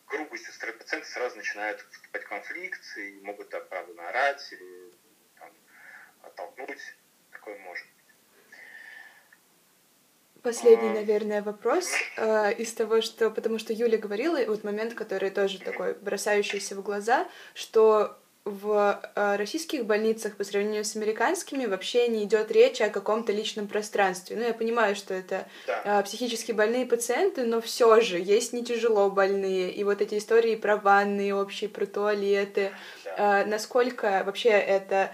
грубостью 0.09 0.53
стороны 0.53 0.77
пациента, 0.77 1.07
сразу 1.07 1.37
начинают 1.37 1.79
вступать 1.91 2.23
в 2.23 2.27
конфликт 2.27 2.81
и 2.97 3.19
могут, 3.21 3.49
да, 3.49 3.59
правда, 3.61 3.93
наорать 3.93 4.47
или 4.51 4.91
там, 5.39 5.51
оттолкнуть. 6.23 6.81
Такое 7.31 7.57
может 7.59 7.85
быть. 7.85 7.99
Последний, 10.41 10.89
наверное, 10.89 11.41
вопрос 11.41 11.91
э, 12.15 12.53
из 12.53 12.73
того, 12.73 13.01
что... 13.01 13.29
Потому 13.29 13.59
что 13.59 13.73
Юля 13.73 13.97
говорила, 13.97 14.37
вот 14.45 14.63
момент, 14.63 14.93
который 14.93 15.31
тоже 15.31 15.59
такой 15.59 15.93
бросающийся 15.93 16.75
в 16.75 16.81
глаза, 16.81 17.27
что 17.53 18.18
в 18.45 19.01
э, 19.15 19.35
российских 19.35 19.85
больницах 19.85 20.35
по 20.35 20.43
сравнению 20.43 20.83
с 20.83 20.95
американскими 20.95 21.65
вообще 21.65 22.07
не 22.07 22.23
идет 22.23 22.51
речь 22.51 22.81
о 22.81 22.89
каком-то 22.89 23.31
личном 23.31 23.67
пространстве. 23.67 24.37
Ну, 24.37 24.43
я 24.43 24.53
понимаю, 24.53 24.95
что 24.95 25.13
это 25.13 25.47
да. 25.67 25.99
Э, 25.99 26.03
психически 26.03 26.51
больные 26.51 26.85
пациенты, 26.85 27.45
но 27.45 27.61
все 27.61 28.01
же 28.01 28.17
есть 28.17 28.53
не 28.53 28.63
тяжело 28.63 29.09
больные. 29.09 29.71
И 29.71 29.83
вот 29.83 30.01
эти 30.01 30.17
истории 30.17 30.55
про 30.55 30.77
ванны 30.77 31.33
общие, 31.33 31.69
про 31.69 31.85
туалеты. 31.85 32.71
Да. 33.05 33.41
Э, 33.41 33.45
насколько 33.45 34.23
вообще 34.25 34.49
это 34.49 35.13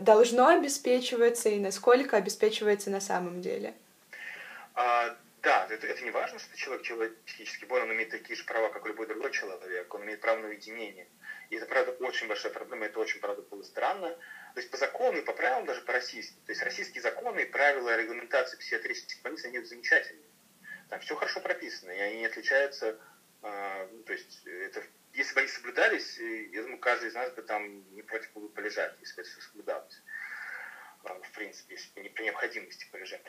должно 0.00 0.48
обеспечиваться 0.48 1.48
и 1.50 1.60
насколько 1.60 2.16
обеспечивается 2.16 2.90
на 2.90 3.00
самом 3.00 3.40
деле? 3.40 3.74
А, 5.42 5.66
да, 5.66 5.74
это, 5.74 5.86
это 5.86 6.04
не 6.04 6.10
важно, 6.10 6.38
что 6.38 6.56
человек, 6.56 7.16
психически 7.24 7.64
болен, 7.64 7.84
он 7.84 7.94
имеет 7.94 8.10
такие 8.10 8.36
же 8.36 8.44
права, 8.44 8.68
как 8.68 8.86
любой 8.86 9.06
другой 9.06 9.30
человек, 9.30 9.92
он 9.94 10.04
имеет 10.04 10.20
право 10.20 10.38
на 10.38 10.48
уединение. 10.48 11.08
И 11.48 11.56
это, 11.56 11.66
правда, 11.66 11.92
очень 12.04 12.28
большая 12.28 12.52
проблема, 12.52 12.86
это 12.86 13.00
очень, 13.00 13.20
правда, 13.20 13.42
было 13.42 13.62
странно. 13.62 14.10
То 14.54 14.60
есть 14.60 14.70
по 14.70 14.76
закону 14.76 15.18
и 15.18 15.22
по 15.22 15.32
правилам, 15.32 15.64
даже 15.64 15.80
по 15.82 15.92
российским, 15.92 16.36
то 16.44 16.52
есть 16.52 16.62
российские 16.62 17.02
законы 17.02 17.40
и 17.40 17.44
правила 17.46 17.96
регламентации 17.96 18.56
психиатрических 18.58 19.22
больниц, 19.22 19.44
они 19.44 19.60
замечательные. 19.60 20.28
Там 20.88 21.00
все 21.00 21.14
хорошо 21.16 21.40
прописано, 21.40 21.90
и 21.92 22.00
они 22.00 22.18
не 22.18 22.26
отличаются, 22.26 22.98
э, 23.42 23.88
то 24.06 24.12
есть 24.12 24.44
это, 24.44 24.82
если 25.14 25.34
бы 25.34 25.40
они 25.40 25.48
соблюдались, 25.48 26.18
я 26.18 26.62
думаю, 26.62 26.78
каждый 26.78 27.08
из 27.08 27.14
нас 27.14 27.32
бы 27.32 27.42
там 27.42 27.94
не 27.94 28.02
против 28.02 28.30
был 28.32 28.42
бы 28.42 28.48
полежать, 28.50 28.94
если 29.00 29.16
бы 29.16 29.22
это 29.22 29.30
все 29.30 29.40
соблюдалось. 29.40 30.02
Э, 31.04 31.14
в 31.14 31.32
принципе, 31.32 31.74
если 31.74 31.90
бы 31.94 32.00
не 32.02 32.08
при 32.10 32.24
необходимости 32.24 32.86
полежать. 32.90 33.22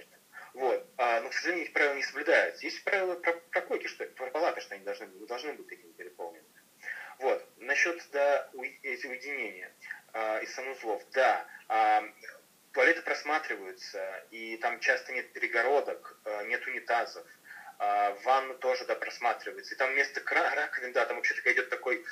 Вот. 0.54 0.86
А, 0.98 1.22
но, 1.22 1.30
к 1.30 1.34
сожалению, 1.34 1.66
эти 1.66 1.74
правила 1.74 1.94
не 1.96 2.04
соблюдаются. 2.04 2.66
Есть 2.66 2.84
правила 2.84 3.16
про, 3.16 3.34
про 3.34 3.62
койки, 3.62 3.88
что 3.88 4.06
про 4.06 4.28
палаты, 4.32 4.62
что 4.62 4.76
они 4.76 4.84
должны, 4.84 5.08
должны 5.28 5.54
быть 5.54 5.68
такими 5.68 5.92
переполнены. 5.94 6.44
Вот. 7.20 7.48
Насчет 7.58 8.04
да, 8.12 8.50
эти 8.84 9.08
уединения 9.08 9.72
э, 10.14 10.44
из 10.44 10.54
санузлов. 10.54 11.04
Да, 11.12 11.46
э, 11.70 12.02
туалеты 12.74 13.02
просматриваются, 13.02 14.26
и 14.32 14.58
там 14.58 14.80
часто 14.80 15.14
нет 15.14 15.32
перегородок, 15.34 16.20
э, 16.26 16.46
нет 16.48 16.66
унитазов. 16.68 17.26
Э, 17.80 18.14
ванну 18.24 18.56
тоже, 18.56 18.86
да, 18.86 18.96
просматривается. 18.96 19.74
И 19.74 19.78
там 19.78 19.92
вместо 19.92 20.22
раковин, 20.26 20.94
да, 20.94 21.06
там 21.06 21.18
вообще 21.18 21.34
такая 21.34 21.54
идет 21.54 21.70
такой, 21.70 22.04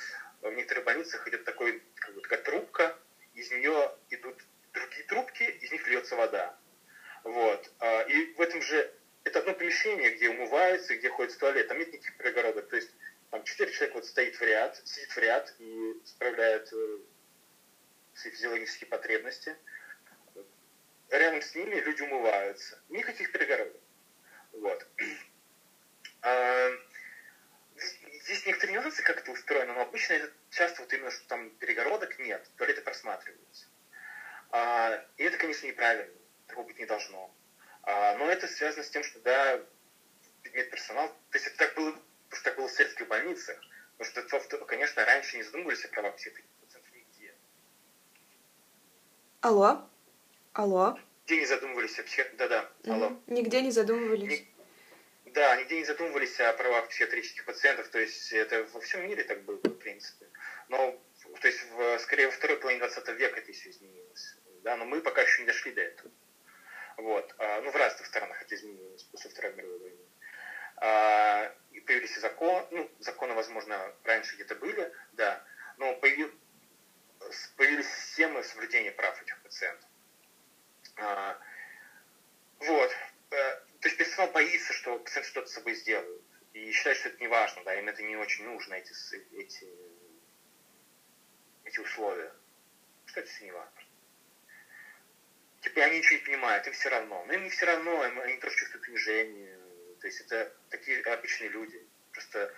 в 0.42 0.52
некоторых 0.54 0.86
больницах 0.86 1.28
идет 1.28 1.44
такой, 1.44 1.84
как 1.96 2.16
бы 2.16 2.22
такая 2.22 2.42
трубка, 2.42 2.96
из 3.34 3.52
нее 3.52 3.92
идут 4.10 4.38
другие 4.74 5.04
трубки, 5.04 5.44
из 5.44 5.72
них 5.72 5.88
льется 5.88 6.16
вода. 6.16 6.56
Вот. 7.24 7.72
И 8.08 8.34
в 8.38 8.42
этом 8.42 8.62
же, 8.62 8.94
это 9.24 9.40
одно 9.40 9.54
помещение, 9.54 10.16
где 10.16 10.30
умываются, 10.30 10.96
где 10.96 11.10
ходят 11.10 11.34
в 11.34 11.38
туалет, 11.38 11.68
там 11.68 11.78
нет 11.78 11.92
никаких 11.92 12.18
перегородок. 12.18 12.70
То 12.70 12.76
есть 12.76 12.92
там 13.32 13.44
четыре 13.44 13.72
человека 13.72 13.96
вот 13.96 14.06
стоит 14.06 14.36
в 14.36 14.42
ряд, 14.42 14.82
сидит 14.86 15.12
в 15.12 15.18
ряд 15.18 15.54
и 15.60 16.02
справляет 16.06 16.72
э, 16.74 16.98
свои 18.16 18.32
физиологические 18.32 18.88
потребности. 18.88 19.56
Рядом 21.10 21.42
с 21.42 21.56
ними 21.56 21.76
люди 21.76 22.02
умываются. 22.02 22.82
Никаких 22.90 23.32
перегородок. 23.32 23.82
Вот. 24.54 24.86
А, 26.22 26.70
здесь 28.24 28.46
некоторые 28.46 28.76
нюансы, 28.76 29.02
как 29.04 29.20
это 29.20 29.32
устроено, 29.32 29.74
но 29.74 29.82
обычно 29.84 30.16
это 30.16 30.30
часто 30.50 30.82
вот 30.82 30.92
именно, 30.92 31.12
что 31.12 31.26
там 31.30 31.50
перегородок 31.52 32.20
нет, 32.20 32.46
туалеты 32.58 32.82
просматриваются. 32.82 33.68
А, 34.52 35.02
и 35.16 35.24
это, 35.24 35.38
конечно, 35.38 35.66
неправильно. 35.66 36.19
Такого 36.50 36.66
быть 36.66 36.80
не 36.80 36.86
должно. 36.86 37.34
А, 37.84 38.18
но 38.18 38.30
это 38.30 38.48
связано 38.48 38.84
с 38.84 38.90
тем, 38.90 39.04
что, 39.04 39.20
да, 39.22 39.62
медперсонал, 40.44 41.08
то 41.08 41.38
есть 41.38 41.48
это 41.48 41.58
так 41.58 41.76
было 41.76 41.96
потому 42.30 42.42
что 42.42 42.44
так 42.44 42.58
было 42.58 42.68
в 42.68 42.72
сельских 42.72 43.08
больницах. 43.08 43.60
Потому 43.98 44.44
что, 44.44 44.58
конечно, 44.66 45.04
раньше 45.04 45.38
не 45.38 45.44
задумывались 45.44 45.84
о 45.86 45.90
правах 45.90 46.16
всех 46.18 46.34
таких 46.34 46.50
пациентов 46.62 46.94
нигде. 46.94 47.34
Алло? 49.42 49.90
Алло? 50.54 50.98
Нигде 51.26 51.42
не 51.42 51.46
задумывались 51.46 51.98
вообще. 51.98 52.32
Да-да, 52.38 52.72
алло. 52.86 53.20
Нигде 53.28 53.62
не 53.62 53.72
задумывались. 53.72 54.40
Ни... 55.26 55.32
Да, 55.32 55.56
нигде 55.58 55.80
не 55.80 55.86
задумывались 55.86 56.40
о 56.40 56.54
правах 56.54 56.88
психиатрических 56.90 57.46
пациентов. 57.46 57.90
То 57.90 58.00
есть 58.00 58.32
это 58.32 58.64
во 58.74 58.80
всем 58.80 59.06
мире 59.08 59.24
так 59.24 59.44
было, 59.44 59.58
в 59.58 59.78
принципе. 59.78 60.28
Но, 60.70 60.98
то 61.42 61.48
есть, 61.48 61.60
в, 61.72 62.00
скорее, 62.00 62.28
во 62.28 62.32
второй 62.32 62.58
половине 62.58 62.80
20 62.80 63.08
века 63.10 63.40
это 63.40 63.52
все 63.52 63.70
изменилось. 63.70 64.38
Да, 64.64 64.78
но 64.78 64.86
мы 64.86 65.02
пока 65.02 65.22
еще 65.22 65.42
не 65.42 65.48
дошли 65.48 65.72
до 65.74 65.82
этого. 65.82 66.12
Вот. 67.00 67.34
А, 67.38 67.62
ну, 67.62 67.72
в 67.72 67.76
разных 67.76 68.06
странах 68.08 68.42
это 68.42 68.56
изменилось 68.56 69.04
после 69.04 69.30
Второй 69.30 69.54
мировой 69.54 69.80
войны. 69.80 70.06
А, 70.78 71.56
и 71.72 71.80
появились 71.80 72.18
и 72.18 72.22
ну, 72.72 72.92
законы, 73.00 73.34
возможно, 73.34 73.94
раньше 74.04 74.36
где-то 74.36 74.56
были, 74.56 74.92
да, 75.14 75.42
но 75.78 75.96
появил, 75.96 76.30
появились 77.56 77.88
системы 77.88 78.44
соблюдения 78.44 78.92
прав 78.92 79.22
этих 79.22 79.42
пациентов. 79.42 79.90
А, 80.98 81.40
вот. 82.60 82.92
Э, 83.32 83.36
то 83.80 83.88
есть 83.88 83.98
персонал 83.98 84.32
боится, 84.32 84.74
что 84.74 85.00
пациент 85.00 85.28
что-то 85.28 85.48
с 85.48 85.54
собой 85.54 85.76
сделает. 85.76 86.22
И 86.52 86.72
считает, 86.72 86.98
что 86.98 87.10
это 87.10 87.20
не 87.20 87.28
важно, 87.28 87.64
да, 87.64 87.76
им 87.76 87.88
это 87.88 88.04
не 88.04 88.18
очень 88.18 88.44
нужно, 88.44 88.74
эти, 88.74 88.92
эти, 89.38 89.68
эти 91.64 91.80
условия. 91.80 92.34
Что 93.06 93.22
это 93.22 93.30
не 93.42 93.52
важно. 93.52 93.89
Типа 95.62 95.82
они 95.84 95.98
ничего 96.00 96.18
не 96.18 96.26
понимают, 96.26 96.68
им 96.68 96.74
все 96.74 96.90
равно. 96.90 97.24
Но 97.26 97.34
им 97.34 97.44
не 97.44 97.50
все 97.50 97.66
равно, 97.66 98.02
они 98.02 98.38
тоже 98.38 98.56
чувствуют 98.56 98.88
унижение, 98.88 99.60
то 100.00 100.08
есть 100.08 100.22
это 100.22 100.52
такие 100.70 101.02
обычные 101.02 101.50
люди, 101.50 101.86
просто 102.12 102.54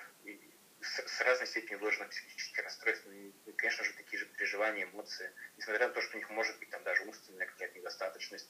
с, 0.82 1.08
с 1.08 1.22
разной 1.22 1.48
степенью 1.48 1.80
выраженных 1.80 2.10
психических 2.10 2.64
расстройств, 2.64 3.06
ну, 3.06 3.12
и, 3.12 3.52
конечно 3.56 3.84
же, 3.84 3.94
такие 3.94 4.20
же 4.20 4.26
переживания, 4.26 4.86
эмоции, 4.86 5.32
несмотря 5.58 5.88
на 5.88 5.94
то, 5.94 6.02
что 6.02 6.16
у 6.16 6.20
них 6.20 6.30
может 6.30 6.58
быть 6.60 6.70
там 6.70 6.84
даже 6.84 7.04
умственная 7.04 7.46
какая-то 7.46 7.78
недостаточность, 7.78 8.50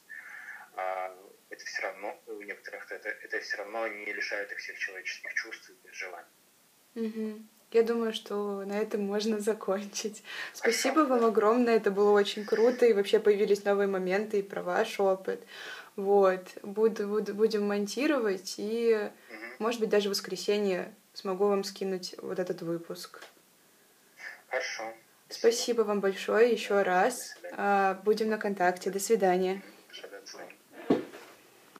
а, 0.74 1.14
это 1.50 1.66
все 1.66 1.82
равно, 1.82 2.22
у 2.28 2.42
некоторых 2.42 2.90
это, 2.92 3.10
это 3.10 3.40
все 3.42 3.58
равно 3.58 3.88
не 3.88 4.14
лишает 4.14 4.52
их 4.52 4.58
всех 4.60 4.78
человеческих 4.78 5.34
чувств 5.34 5.70
и 5.70 5.74
переживаний. 5.74 6.30
Угу. 6.96 7.46
Я 7.72 7.84
думаю, 7.84 8.12
что 8.12 8.64
на 8.66 8.78
этом 8.78 9.06
можно 9.06 9.40
закончить. 9.40 10.24
Спасибо 10.54 11.02
вам 11.02 11.24
огромное, 11.24 11.78
это 11.78 11.90
было 11.90 12.12
очень 12.12 12.46
круто, 12.46 12.86
и 12.86 12.94
вообще 12.94 13.20
появились 13.20 13.64
новые 13.64 13.88
моменты 13.88 14.40
и 14.40 14.44
про 14.44 14.62
ваш 14.62 15.00
опыт. 15.00 15.42
Вот. 15.96 16.46
Буду, 16.64 17.08
буду, 17.08 17.34
будем 17.34 17.68
монтировать, 17.68 18.56
и, 18.58 19.10
может 19.60 19.80
быть, 19.80 19.90
даже 19.90 20.10
в 20.10 20.12
воскресенье 20.12 20.94
смогу 21.14 21.48
вам 21.48 21.64
скинуть 21.64 22.16
вот 22.22 22.40
этот 22.40 22.62
выпуск. 22.62 23.22
Хорошо. 24.50 24.84
Спасибо 25.30 25.84
вам 25.84 26.02
большое 26.02 26.52
еще 26.52 26.82
раз. 26.82 27.36
А, 27.54 28.02
будем 28.04 28.30
на 28.30 28.38
контакте. 28.38 28.90
До 28.90 29.00
свидания. 29.00 29.56
До 29.56 29.60
свидания. 29.60 29.71